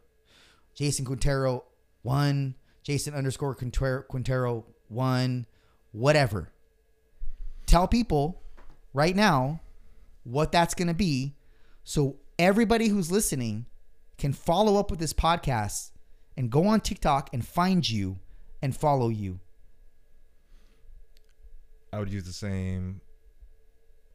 [0.75, 1.65] Jason Quintero
[2.01, 5.45] one, Jason underscore Quintero, Quintero one,
[5.91, 6.53] whatever.
[7.65, 8.41] Tell people
[8.93, 9.59] right now
[10.23, 11.35] what that's going to be
[11.83, 13.65] so everybody who's listening
[14.17, 15.91] can follow up with this podcast
[16.37, 18.19] and go on TikTok and find you
[18.61, 19.39] and follow you.
[21.93, 23.01] I would use the same.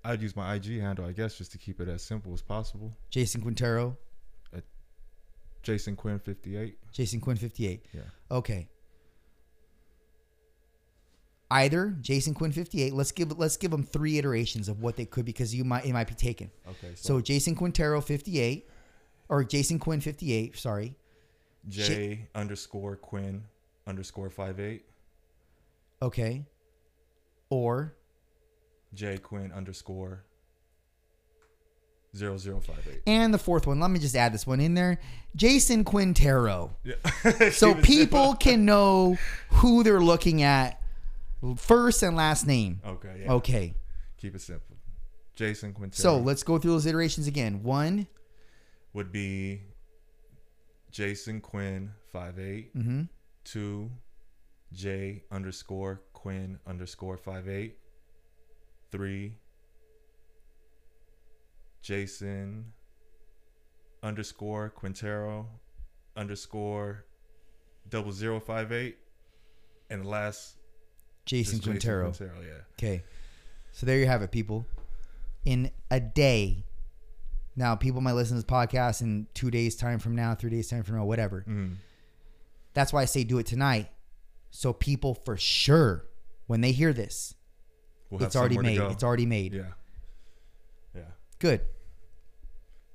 [0.04, 2.96] I'd use my IG handle, I guess, just to keep it as simple as possible.
[3.10, 3.96] Jason Quintero,
[5.62, 6.78] Jason Quinn fifty eight.
[6.92, 7.86] Jason Quinn 58.
[7.92, 8.00] Yeah.
[8.30, 8.68] Okay.
[11.50, 12.94] Either Jason Quinn 58.
[12.94, 15.92] Let's give let's give them three iterations of what they could because you might it
[15.92, 16.50] might be taken.
[16.66, 16.94] Okay.
[16.94, 18.68] So Jason Quintero 58
[19.30, 20.96] or Jason Quinn 58, sorry.
[21.68, 23.44] J underscore Quinn
[23.86, 24.84] underscore five eight.
[26.02, 26.44] Okay.
[27.50, 27.94] Or
[28.94, 30.24] J Quinn underscore
[32.16, 33.02] zero zero five eight.
[33.06, 34.98] and the fourth one, let me just add this one in there.
[35.36, 36.76] Jason Quintero.
[36.84, 36.94] Yeah.
[37.52, 39.18] So people can know
[39.50, 40.80] who they're looking at
[41.56, 42.80] first and last name.
[42.86, 43.22] Okay.
[43.24, 43.32] Yeah.
[43.34, 43.74] Okay.
[44.16, 44.76] Keep it simple.
[45.36, 46.00] Jason Quintero.
[46.02, 47.62] So let's go through those iterations again.
[47.62, 48.06] One,
[48.92, 49.62] would be
[50.90, 52.76] Jason Quinn five eight.
[52.76, 53.02] mm-hmm.
[53.44, 53.90] Two,
[54.72, 57.78] J underscore Quinn underscore five eight.
[58.90, 59.38] Three,
[61.82, 62.72] Jason
[64.02, 65.46] underscore Quintero
[66.16, 67.04] underscore
[67.88, 68.98] double zero five eight.
[69.88, 70.56] And the last
[71.24, 72.12] Jason Quintero.
[72.12, 72.62] Quintero, yeah.
[72.72, 73.02] Okay.
[73.72, 74.66] So there you have it, people.
[75.44, 76.64] In a day.
[77.60, 80.70] Now, people might listen to this podcast in two days' time from now, three days'
[80.70, 81.44] time from now, whatever.
[81.46, 81.74] Mm.
[82.72, 83.90] That's why I say do it tonight.
[84.50, 86.06] So people for sure,
[86.46, 87.34] when they hear this,
[88.08, 88.80] We'll it's already made.
[88.80, 89.52] It's already made.
[89.52, 89.64] Yeah.
[90.94, 91.02] Yeah.
[91.38, 91.60] Good.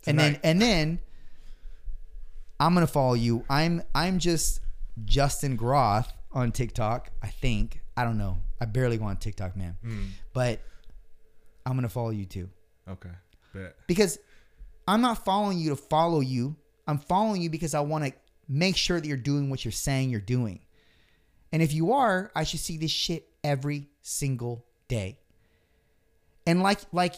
[0.07, 0.99] And then and then
[2.59, 3.45] I'm gonna follow you.
[3.47, 4.61] I'm I'm just
[5.05, 7.11] Justin Groth on TikTok.
[7.22, 8.39] I think I don't know.
[8.59, 9.78] I barely go on TikTok, man.
[9.86, 10.07] Mm.
[10.34, 10.59] But
[11.68, 12.49] I'm gonna follow you too
[12.89, 13.11] Okay.
[13.53, 13.76] Bet.
[13.88, 14.18] because
[14.88, 16.55] I'm not following you to follow you.
[16.88, 18.13] I'm following you because I want to
[18.47, 20.59] make sure that you're doing what you're saying you're doing.
[21.51, 25.19] And if you are, I should see this shit every single day.
[26.45, 27.15] And like like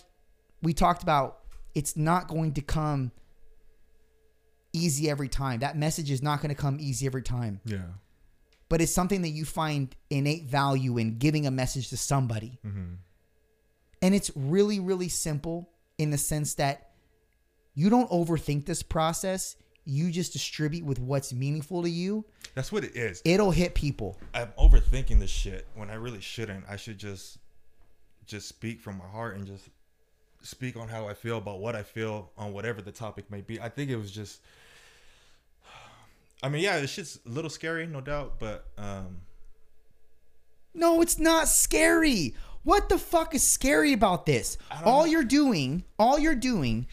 [0.61, 1.39] we talked about,
[1.75, 3.11] it's not going to come
[4.73, 5.59] easy every time.
[5.59, 7.59] That message is not going to come easy every time.
[7.65, 7.83] Yeah.
[8.69, 12.59] But it's something that you find innate value in giving a message to somebody.
[12.65, 12.95] Mm-hmm.
[14.01, 16.86] And it's really, really simple in the sense that
[17.77, 19.55] you don't overthink this process.
[19.85, 22.25] You just distribute with what's meaningful to you.
[22.55, 23.21] That's what it is.
[23.23, 24.17] It'll hit people.
[24.33, 26.65] I'm overthinking this shit when I really shouldn't.
[26.67, 27.37] I should just
[28.25, 29.69] just speak from my heart and just
[30.41, 33.61] speak on how I feel about what I feel on whatever the topic may be.
[33.61, 34.41] I think it was just
[36.41, 39.17] I mean, yeah, this shit's a little scary, no doubt, but um
[40.73, 42.33] No, it's not scary.
[42.63, 44.57] What the fuck is scary about this?
[44.83, 45.11] All know.
[45.11, 46.87] you're doing, all you're doing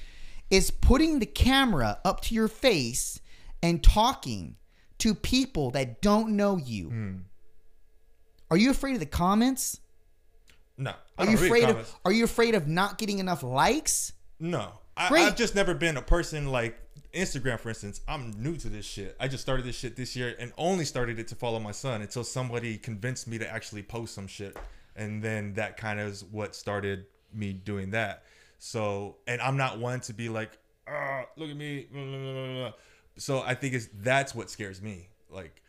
[0.51, 3.20] is putting the camera up to your face
[3.62, 4.57] and talking
[4.99, 6.88] to people that don't know you.
[6.88, 7.16] Hmm.
[8.51, 9.80] Are you afraid of the comments?
[10.76, 10.92] no.
[11.16, 11.90] I Are you afraid comments.
[11.90, 14.12] of are you afraid of not getting enough likes?
[14.40, 15.09] No, I.
[15.09, 16.76] I've just never been a person like
[17.12, 18.01] Instagram, for instance.
[18.09, 19.16] I'm new to this shit.
[19.20, 22.03] I just started this shit this year and only started it to follow my son
[22.03, 24.57] until somebody convinced me to actually post some shit,
[24.97, 28.24] and then that kind of is what started me doing that.
[28.64, 30.52] So, and I'm not one to be like,
[30.88, 31.86] ah, look at me.
[31.92, 32.72] blah, blah, blah, blah, blah."
[33.18, 35.10] So I think it's that's what scares me.
[35.28, 35.60] Like,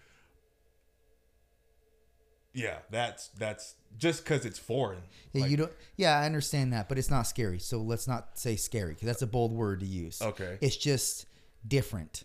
[2.54, 5.02] yeah, that's that's just because it's foreign.
[5.34, 5.74] Yeah, Like, you don't.
[5.98, 7.60] Yeah, I understand that, but it's not scary.
[7.60, 10.22] So let's not say scary because that's a bold word to use.
[10.22, 10.58] Okay.
[10.62, 11.26] It's just
[11.68, 12.24] different.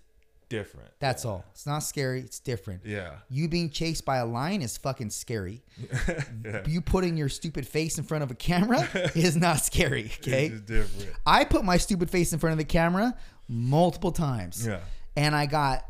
[0.50, 0.90] Different.
[0.98, 1.44] That's all.
[1.52, 2.20] It's not scary.
[2.20, 2.82] It's different.
[2.84, 3.12] Yeah.
[3.30, 5.62] You being chased by a lion is fucking scary.
[6.44, 6.62] yeah.
[6.66, 10.10] You putting your stupid face in front of a camera is not scary.
[10.20, 10.46] Okay.
[10.48, 11.16] It's different.
[11.24, 13.14] I put my stupid face in front of the camera
[13.48, 14.66] multiple times.
[14.66, 14.80] Yeah.
[15.16, 15.86] And I got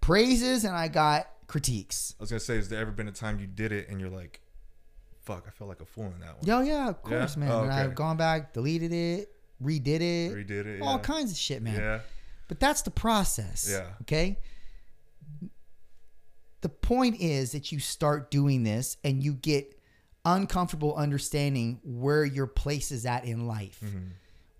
[0.00, 2.14] praises and I got critiques.
[2.18, 4.10] I was gonna say, has there ever been a time you did it and you're
[4.10, 4.40] like,
[5.22, 7.18] "Fuck, I felt like a fool in that one." Yo, yeah, of Yeah?
[7.18, 7.50] course, man.
[7.50, 7.80] Oh, And okay.
[7.80, 9.32] I've gone back, deleted it,
[9.62, 11.02] redid it, Redid it, all yeah.
[11.02, 11.76] kinds of shit, man.
[11.80, 12.00] Yeah.
[12.48, 13.68] But that's the process.
[13.70, 13.90] Yeah.
[14.02, 14.38] Okay.
[16.60, 19.78] The point is that you start doing this and you get
[20.24, 24.08] uncomfortable understanding where your place is at in life, Mm-hmm.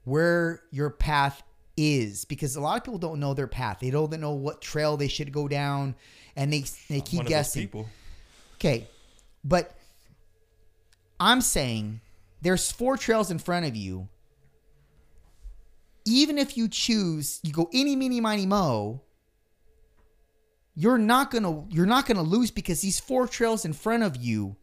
[0.04, 1.42] where your path
[1.76, 3.78] is, because a lot of people don't know their path.
[3.80, 5.94] They don't know what trail they should go down,
[6.36, 7.62] and they they keep guessing.
[7.62, 7.88] people.
[8.56, 8.86] Okay,
[9.44, 9.76] but
[11.20, 12.00] I'm saying
[12.42, 14.08] there's four trails in front of you.
[16.08, 19.02] Even if you choose, you go any, meeny, miny, mo.
[20.74, 24.56] You're not gonna you're not gonna lose because these four trails in front of you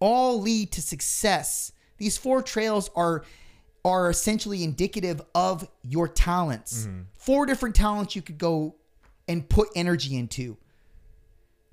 [0.00, 1.72] all lead to success.
[1.98, 3.24] These four trails are
[3.84, 6.86] are essentially indicative of your talents.
[6.86, 7.02] Mm-hmm.
[7.14, 8.74] Four different talents you could go
[9.28, 10.56] and put energy into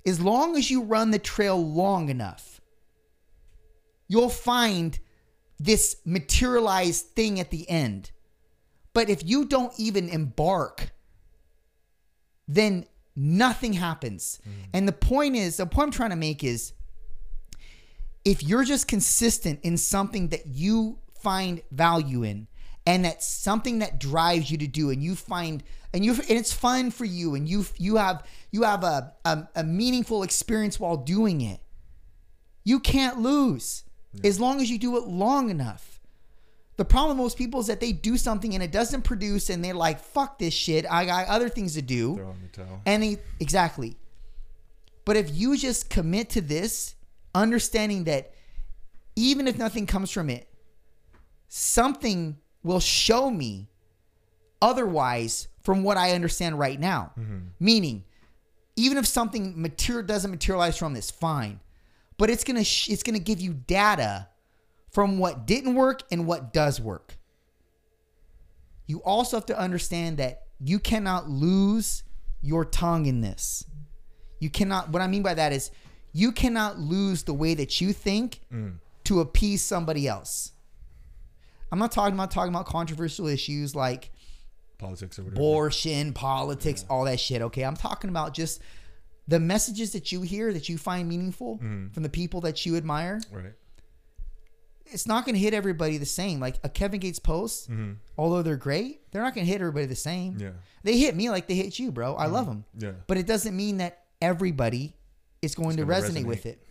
[0.04, 2.60] as long as you run the trail long enough,
[4.08, 4.98] you'll find
[5.58, 8.10] this materialized thing at the end.
[8.94, 10.90] But if you don't even embark,
[12.46, 12.86] then
[13.16, 14.40] nothing happens.
[14.42, 14.60] Mm-hmm.
[14.74, 16.72] And the point is, the point I'm trying to make is
[18.24, 22.46] if you're just consistent in something that you find value in
[22.86, 25.62] and that's something that drives you to do and you find
[25.94, 29.48] and you and it's fun for you and you you have you have a, a,
[29.56, 31.60] a meaningful experience while doing it
[32.64, 33.84] you can't lose.
[34.24, 35.91] As long as you do it long enough
[36.76, 39.64] the problem with most people is that they do something and it doesn't produce and
[39.64, 42.80] they're like fuck this shit i got other things to do Throw in the towel.
[42.86, 43.96] and they, exactly.
[45.04, 46.94] But if you just commit to this,
[47.34, 48.32] understanding that
[49.16, 50.48] even if nothing comes from it,
[51.48, 53.68] something will show me
[54.60, 57.12] otherwise from what I understand right now.
[57.18, 57.38] Mm-hmm.
[57.60, 58.04] Meaning,
[58.76, 61.60] even if something material doesn't materialize from this, fine.
[62.16, 64.28] But it's gonna sh- it's gonna give you data
[64.92, 67.16] from what didn't work and what does work.
[68.86, 72.04] You also have to understand that you cannot lose
[72.42, 73.64] your tongue in this.
[74.38, 75.70] You cannot, what I mean by that is
[76.12, 78.74] you cannot lose the way that you think mm.
[79.04, 80.52] to appease somebody else.
[81.70, 84.10] I'm not talking about talking about controversial issues like
[84.76, 85.40] Politics or whatever.
[85.40, 87.40] abortion, politics, all that shit.
[87.40, 88.60] Okay, I'm talking about just
[89.28, 91.88] the messages that you hear that you find meaningful mm-hmm.
[91.88, 93.20] from the people that you admire.
[93.30, 93.52] Right.
[94.92, 96.40] It's not going to hit everybody the same.
[96.40, 97.92] Like a Kevin Gates post, mm-hmm.
[98.18, 100.36] although they're great, they're not going to hit everybody the same.
[100.38, 100.50] Yeah.
[100.82, 102.16] They hit me like they hit you, bro.
[102.16, 102.34] I mm-hmm.
[102.34, 102.64] love them.
[102.78, 102.92] Yeah.
[103.06, 104.94] But it doesn't mean that everybody
[105.40, 106.26] is going to gonna resonate, resonate.
[106.26, 106.62] with it.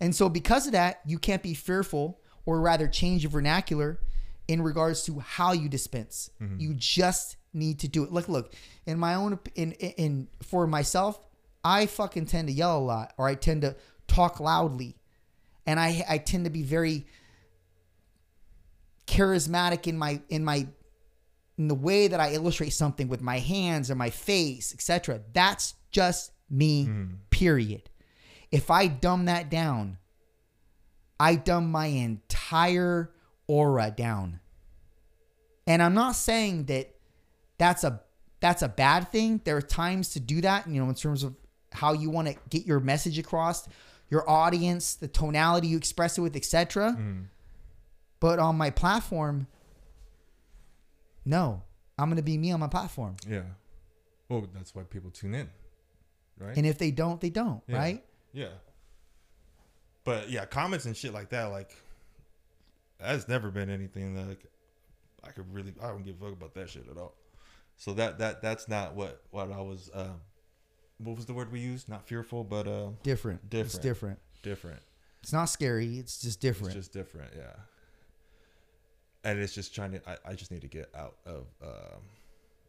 [0.00, 4.00] And so because of that, you can't be fearful or rather change your vernacular
[4.48, 6.30] in regards to how you dispense.
[6.40, 6.60] Mm-hmm.
[6.60, 8.12] You just need to do it.
[8.12, 8.52] Look, look,
[8.86, 11.20] in my own in, in in for myself,
[11.64, 13.76] I fucking tend to yell a lot or I tend to
[14.08, 14.96] talk loudly.
[15.66, 17.06] And I I tend to be very
[19.06, 20.66] charismatic in my in my
[21.58, 25.20] in the way that I illustrate something with my hands or my face, etc.
[25.32, 26.86] That's just me.
[26.86, 27.14] Mm-hmm.
[27.30, 27.90] Period.
[28.50, 29.98] If I dumb that down,
[31.18, 33.12] I dumb my entire
[33.46, 34.40] aura down.
[35.66, 36.94] And I'm not saying that
[37.58, 38.00] that's a
[38.40, 39.40] that's a bad thing.
[39.44, 41.36] There are times to do that, you know, in terms of
[41.70, 43.68] how you want to get your message across,
[44.12, 46.94] your audience, the tonality you express it with, etc.
[48.20, 49.46] But on my platform,
[51.24, 51.62] no,
[51.98, 53.16] I'm gonna be me on my platform.
[53.26, 53.44] Yeah.
[54.28, 55.48] Well, that's why people tune in,
[56.38, 56.54] right?
[56.54, 57.76] And if they don't, they don't, Yeah.
[57.78, 58.04] right?
[58.34, 58.48] Yeah.
[60.04, 61.70] But yeah, comments and shit like that, like
[63.00, 64.44] that's never been anything that like,
[65.24, 67.14] I could really I don't give a fuck about that shit at all.
[67.78, 70.20] So that that that's not what what I was um
[71.04, 71.88] what was the word we used?
[71.88, 73.40] Not fearful, but uh Different.
[73.50, 73.82] It's Different.
[73.82, 74.18] different.
[74.42, 74.80] different.
[75.22, 75.98] It's not scary.
[75.98, 76.74] It's just different.
[76.76, 77.52] It's just different, yeah.
[79.24, 82.00] And it's just trying to I, I just need to get out of um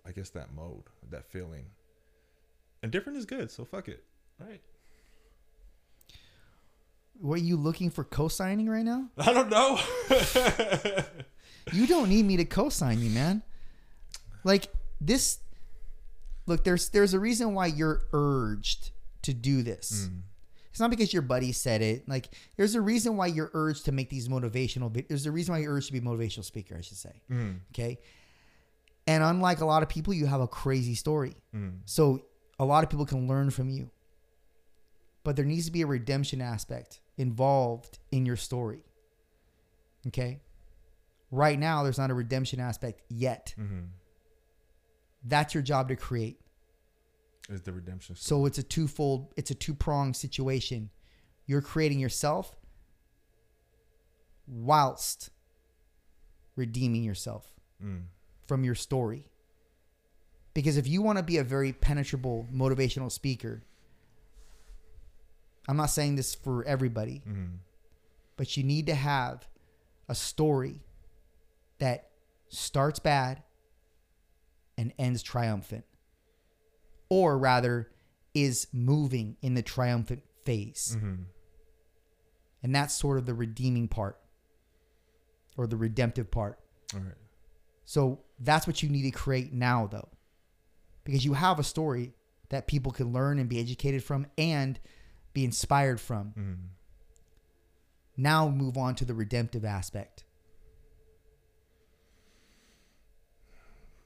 [0.05, 1.65] I guess that mode, that feeling.
[2.81, 4.03] And different is good, so fuck it.
[4.39, 4.61] Right.
[7.21, 9.07] what are you looking for co-signing right now?
[9.17, 9.79] I don't know.
[11.71, 13.41] You don't need me to co-sign you, man.
[14.43, 14.67] Like
[14.99, 15.37] this
[16.45, 18.91] look, there's there's a reason why you're urged
[19.23, 20.07] to do this.
[20.09, 20.21] Mm.
[20.69, 22.09] It's not because your buddy said it.
[22.09, 25.59] Like there's a reason why you're urged to make these motivational there's a reason why
[25.59, 27.21] you're urged to be a motivational speaker, I should say.
[27.31, 27.59] Mm.
[27.71, 27.99] Okay?
[29.05, 31.35] And unlike a lot of people, you have a crazy story.
[31.55, 31.79] Mm.
[31.85, 32.25] So
[32.59, 33.89] a lot of people can learn from you.
[35.23, 38.79] But there needs to be a redemption aspect involved in your story.
[40.07, 40.39] Okay?
[41.31, 43.53] Right now, there's not a redemption aspect yet.
[43.59, 43.85] Mm-hmm.
[45.23, 46.39] That's your job to create.
[47.49, 48.25] is the redemption story.
[48.41, 50.89] So it's a twofold, it's a two pronged situation.
[51.45, 52.55] You're creating yourself
[54.47, 55.29] whilst
[56.55, 58.05] redeeming yourself Mm.
[58.47, 59.25] from your story.
[60.53, 63.63] Because if you want to be a very penetrable motivational speaker,
[65.67, 67.57] I'm not saying this for everybody, Mhm.
[68.37, 69.47] but you need to have
[70.07, 70.81] a story
[71.79, 72.11] that
[72.49, 73.43] starts bad
[74.77, 75.85] and ends triumphant.
[77.09, 77.91] Or rather,
[78.33, 80.97] is moving in the triumphant phase.
[80.99, 81.25] Mhm.
[82.63, 84.19] And that's sort of the redeeming part
[85.57, 86.59] or the redemptive part.
[86.93, 87.13] All right.
[87.85, 90.09] So that's what you need to create now, though,
[91.03, 92.13] because you have a story
[92.49, 94.79] that people can learn and be educated from and
[95.33, 96.33] be inspired from.
[96.33, 96.69] Mhm.
[98.15, 100.23] Now move on to the redemptive aspect.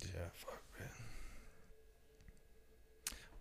[0.02, 0.90] Yeah, fuck, man.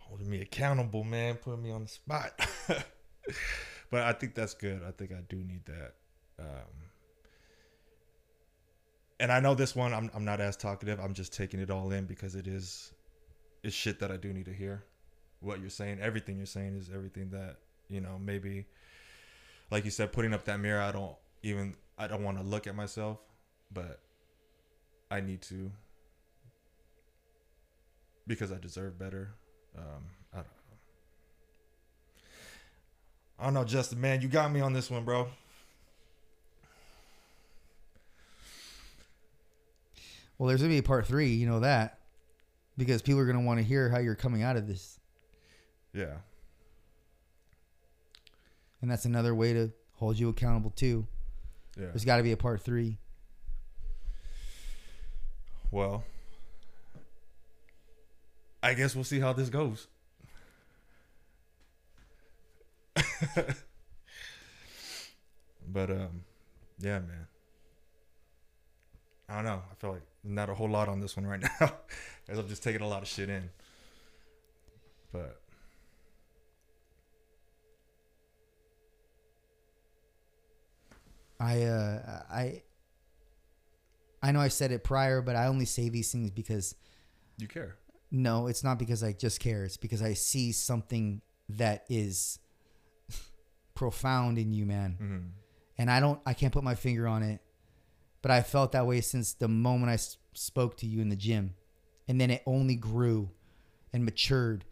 [0.00, 1.36] Holding me accountable, man.
[1.36, 2.32] Putting me on the spot.
[3.90, 4.82] but I think that's good.
[4.86, 5.94] I think I do need that.
[6.38, 6.86] Um,
[9.18, 11.00] and I know this one, I'm, I'm not as talkative.
[11.00, 12.92] I'm just taking it all in because it is,
[13.62, 14.84] it's shit that I do need to hear.
[15.40, 17.56] What you're saying, everything you're saying is everything that,
[17.88, 18.66] you know, maybe,
[19.70, 22.66] like you said, putting up that mirror, I don't even, I don't want to look
[22.66, 23.18] at myself,
[23.72, 24.00] but
[25.10, 25.70] I need to
[28.26, 29.34] because I deserve better.
[29.76, 29.84] Um,
[30.32, 30.76] I don't know.
[33.38, 34.22] I don't know, Justin, man.
[34.22, 35.28] You got me on this one, bro.
[40.38, 41.98] Well, there's going to be a part three, you know that,
[42.76, 45.00] because people are going to want to hear how you're coming out of this.
[45.94, 46.16] Yeah.
[48.82, 51.06] And that's another way to hold you accountable, too.
[51.78, 51.86] Yeah.
[51.86, 52.98] There's got to be a part three.
[55.70, 56.04] Well,
[58.66, 59.86] I guess we'll see how this goes.
[65.68, 66.24] but um,
[66.80, 67.28] yeah, man.
[69.28, 69.62] I don't know.
[69.70, 71.74] I feel like not a whole lot on this one right now,
[72.28, 73.50] as I'm just taking a lot of shit in.
[75.12, 75.40] But
[81.38, 82.62] I, uh, I,
[84.20, 86.74] I know I said it prior, but I only say these things because
[87.38, 87.76] you care.
[88.10, 89.64] No, it's not because I just care.
[89.64, 92.38] It's because I see something that is
[93.74, 94.96] profound in you, man.
[95.00, 95.26] Mm-hmm.
[95.78, 97.40] And I don't, I can't put my finger on it,
[98.22, 101.16] but I felt that way since the moment I s- spoke to you in the
[101.16, 101.54] gym.
[102.08, 103.30] And then it only grew
[103.92, 104.64] and matured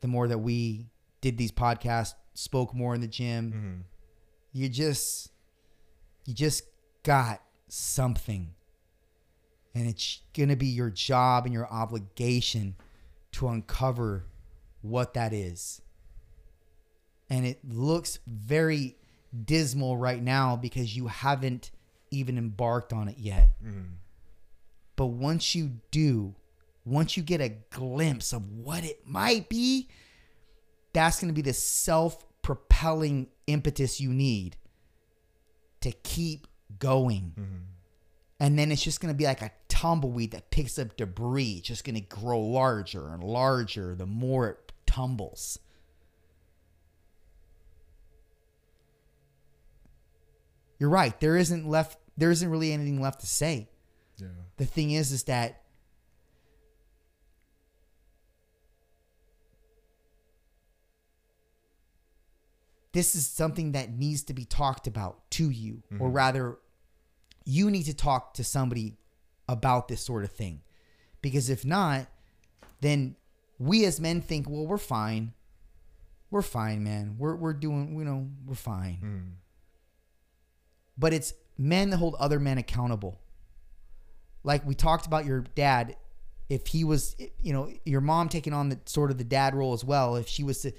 [0.00, 0.86] the more that we
[1.20, 3.52] did these podcasts, spoke more in the gym.
[3.52, 3.80] Mm-hmm.
[4.52, 5.30] you just
[6.24, 6.62] you just
[7.02, 8.54] got something
[9.74, 12.76] and it's going to be your job and your obligation
[13.32, 14.26] to uncover
[14.82, 15.80] what that is.
[17.30, 18.96] And it looks very
[19.44, 21.70] dismal right now because you haven't
[22.10, 23.50] even embarked on it yet.
[23.62, 23.94] Mm-hmm.
[24.96, 26.34] But once you do
[26.88, 29.88] once you get a glimpse of what it might be
[30.92, 34.56] that's going to be the self propelling impetus you need
[35.80, 36.46] to keep
[36.78, 37.34] going.
[37.38, 37.56] Mm-hmm.
[38.40, 41.56] And then it's just going to be like a tumbleweed that picks up debris.
[41.58, 45.60] It's just going to grow larger and larger the more it tumbles.
[50.80, 51.18] You're right.
[51.20, 53.68] There isn't left there isn't really anything left to say.
[54.16, 54.26] Yeah.
[54.56, 55.62] The thing is is that
[62.92, 66.16] this is something that needs to be talked about to you or mm-hmm.
[66.16, 66.58] rather
[67.44, 68.96] you need to talk to somebody
[69.48, 70.60] about this sort of thing.
[71.22, 72.06] Because if not
[72.80, 73.16] then
[73.58, 75.32] we as men think well we're fine.
[76.30, 77.16] We're fine man.
[77.18, 78.98] We're, we're doing you know we're fine.
[79.00, 79.28] Hmm.
[80.96, 83.20] But it's men that hold other men accountable.
[84.44, 85.96] Like we talked about your dad
[86.48, 89.74] if he was you know your mom taking on the sort of the dad role
[89.74, 90.72] as well if she was to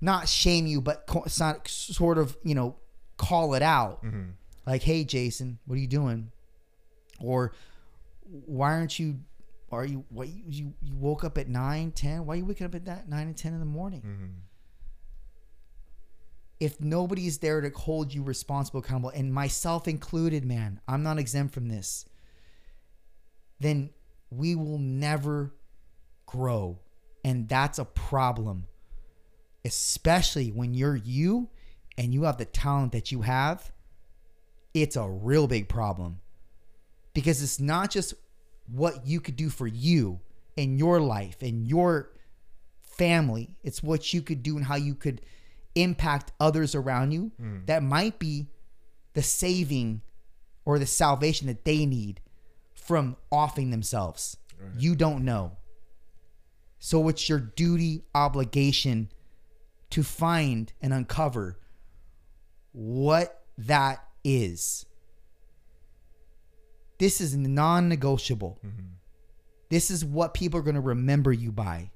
[0.00, 2.76] not shame you but co- sort of you know
[3.16, 4.04] call it out.
[4.04, 4.30] Mm-hmm.
[4.66, 6.32] Like hey jason what are you doing?
[7.20, 7.52] Or
[8.30, 9.20] why aren't you
[9.72, 12.74] are you what you, you woke up at 9 10 why are you waking up
[12.74, 14.00] at that 9 and 10 in the morning?
[14.00, 14.26] Mm-hmm.
[16.58, 21.54] If nobody's there to hold you responsible accountable and myself included man i'm not exempt
[21.54, 22.06] from this
[23.60, 23.90] then
[24.30, 25.52] we will never
[26.26, 26.78] grow.
[27.24, 28.66] And that's a problem
[29.62, 31.50] especially when you're you
[31.98, 33.70] and you have the talent that you have.
[34.72, 36.20] It's a real big problem
[37.20, 38.14] because it's not just
[38.66, 40.20] what you could do for you
[40.56, 42.10] in your life and your
[42.82, 43.50] family.
[43.62, 45.20] It's what you could do and how you could
[45.74, 47.58] impact others around you hmm.
[47.66, 48.48] that might be
[49.14, 50.02] the saving
[50.64, 52.20] or the salvation that they need
[52.74, 54.36] from offing themselves.
[54.78, 55.56] You don't know.
[56.78, 59.10] So it's your duty obligation
[59.90, 61.58] to find and uncover
[62.72, 64.86] what that is.
[67.00, 68.58] This is non negotiable.
[68.64, 68.86] Mm-hmm.
[69.70, 71.90] This is what people are going to remember you by.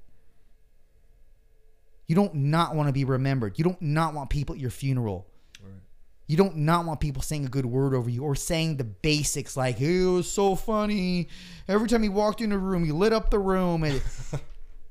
[2.07, 3.57] You don't not want to be remembered.
[3.59, 5.27] You don't not want people at your funeral.
[5.63, 5.73] Right.
[6.25, 9.55] You don't not want people saying a good word over you or saying the basics
[9.55, 11.27] like, hey, it was so funny.
[11.67, 13.83] Every time he walked in the room, he lit up the room.
[13.83, 14.01] And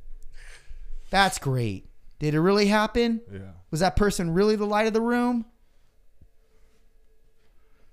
[1.10, 1.88] That's great.
[2.20, 3.20] Did it really happen?
[3.32, 3.40] Yeah.
[3.72, 5.44] Was that person really the light of the room?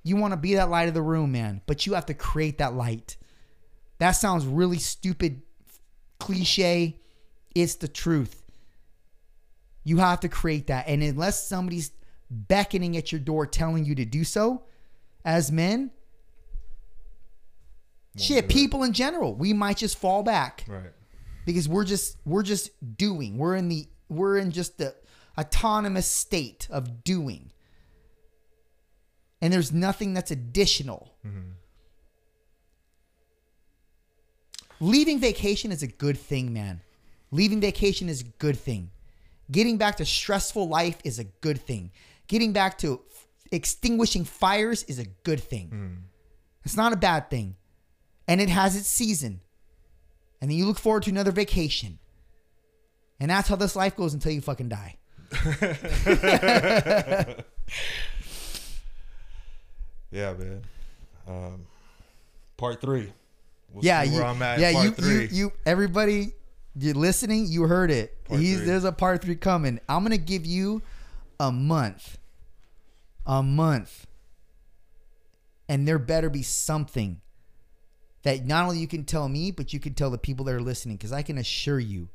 [0.04, 2.58] You want to be that light of the room, man, but you have to create
[2.58, 3.18] that light.
[4.00, 5.44] That sounds really stupid,
[6.20, 7.00] cliche.
[7.54, 8.42] It's the truth.
[9.84, 10.88] You have to create that.
[10.88, 11.92] And unless somebody's
[12.30, 14.64] beckoning at your door telling you to do so,
[15.24, 15.92] as men,
[18.18, 18.50] shit, do it.
[18.50, 20.92] people in general, we might just fall back Right.
[21.46, 23.38] because we're just we're just doing.
[23.38, 24.96] We're in the we're in just the
[25.38, 27.52] autonomous state of doing.
[29.42, 31.14] And there's nothing that's additional.
[31.26, 31.52] Mm-hmm.
[34.80, 36.82] Leaving vacation is a good thing, man.
[37.32, 38.90] Leaving vacation is a good thing.
[39.52, 41.92] Getting back to stressful life is a good thing.
[42.28, 45.70] Getting back to f- extinguishing fires is a good thing.
[45.70, 45.98] Mm.
[46.64, 47.56] It's not a bad thing.
[48.28, 49.42] And it has its season.
[50.40, 52.00] And then you look forward to another vacation.
[53.20, 54.98] And that's how this life goes until you fucking die.
[60.12, 60.62] Yeah, man.
[61.28, 61.66] Um,
[62.58, 63.12] part three.
[63.74, 64.60] We'll yeah, you, where I'm at.
[64.60, 66.34] yeah, you, you, you, everybody,
[66.76, 67.46] you're listening.
[67.48, 68.24] You heard it.
[68.26, 68.66] Part He's, three.
[68.66, 69.80] there's a part three coming.
[69.88, 70.82] I'm gonna give you
[71.40, 72.18] a month,
[73.26, 74.08] a month,
[75.70, 77.22] and there better be something
[78.24, 80.62] that not only you can tell me, but you can tell the people that are
[80.62, 80.98] listening.
[80.98, 82.10] Because I can assure you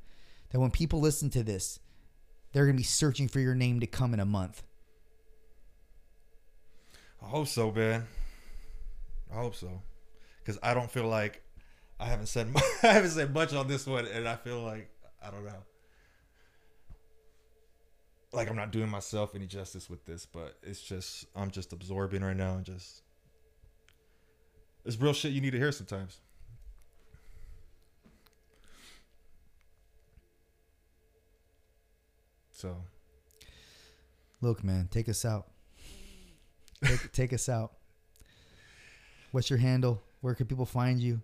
[0.50, 1.80] that when people listen to this,
[2.52, 4.62] they're gonna be searching for your name to come in a month.
[7.26, 8.06] I hope so, man.
[9.32, 9.82] I hope so,
[10.38, 11.42] because I don't feel like
[11.98, 14.88] I haven't said mu- I haven't said much on this one, and I feel like
[15.20, 15.64] I don't know,
[18.32, 20.24] like I'm not doing myself any justice with this.
[20.24, 23.02] But it's just I'm just absorbing right now, and just
[24.84, 26.20] it's real shit you need to hear sometimes.
[32.52, 32.76] So
[34.40, 35.48] Look, man, take us out.
[36.84, 37.72] Take, take us out.
[39.32, 40.02] What's your handle?
[40.20, 41.20] Where can people find you?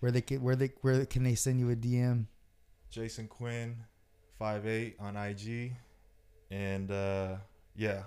[0.00, 2.26] Where they can, where they where can they send you a DM?
[2.90, 3.76] Jason Quinn,
[4.38, 5.72] five eight on IG,
[6.50, 7.36] and uh,
[7.74, 8.02] yeah,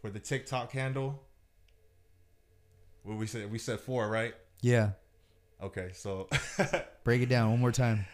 [0.00, 1.22] for the TikTok handle.
[3.02, 3.50] What we said?
[3.50, 4.34] We said four, right?
[4.60, 4.90] Yeah,
[5.62, 6.28] Okay, so
[7.04, 8.04] break it down one more time.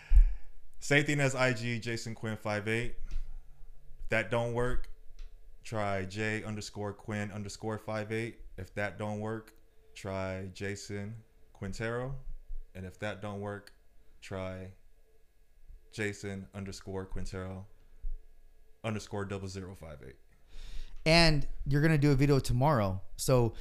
[0.79, 2.95] same thing as IG, Jason Quinn five eight.
[3.11, 4.89] If that don't work,
[5.65, 8.41] try J underscore Quinn underscore five eight.
[8.59, 9.55] If that don't work,
[9.95, 11.15] try Jason
[11.53, 12.15] Quintero,
[12.75, 13.73] and if that don't work,
[14.21, 14.69] try
[15.93, 17.67] Jason underscore Quintero
[18.85, 20.17] underscore double zero five eight.
[21.05, 23.55] And you're gonna do a video tomorrow, so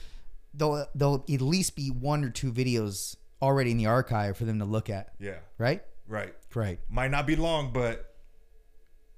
[0.54, 4.60] there'll there'll at least be one or two videos already in the archive for them
[4.60, 5.14] to look at.
[5.20, 5.84] Yeah, Right?
[6.08, 6.34] right.
[6.54, 6.80] Right.
[6.90, 8.14] Might not be long, but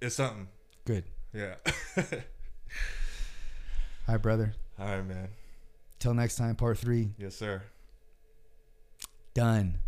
[0.01, 0.47] it's something.
[0.85, 1.03] Good.
[1.33, 1.55] Yeah.
[4.07, 4.53] All right, brother.
[4.79, 5.29] All right, man.
[5.99, 7.11] Till next time, part three.
[7.17, 7.63] Yes, sir.
[9.33, 9.79] Done.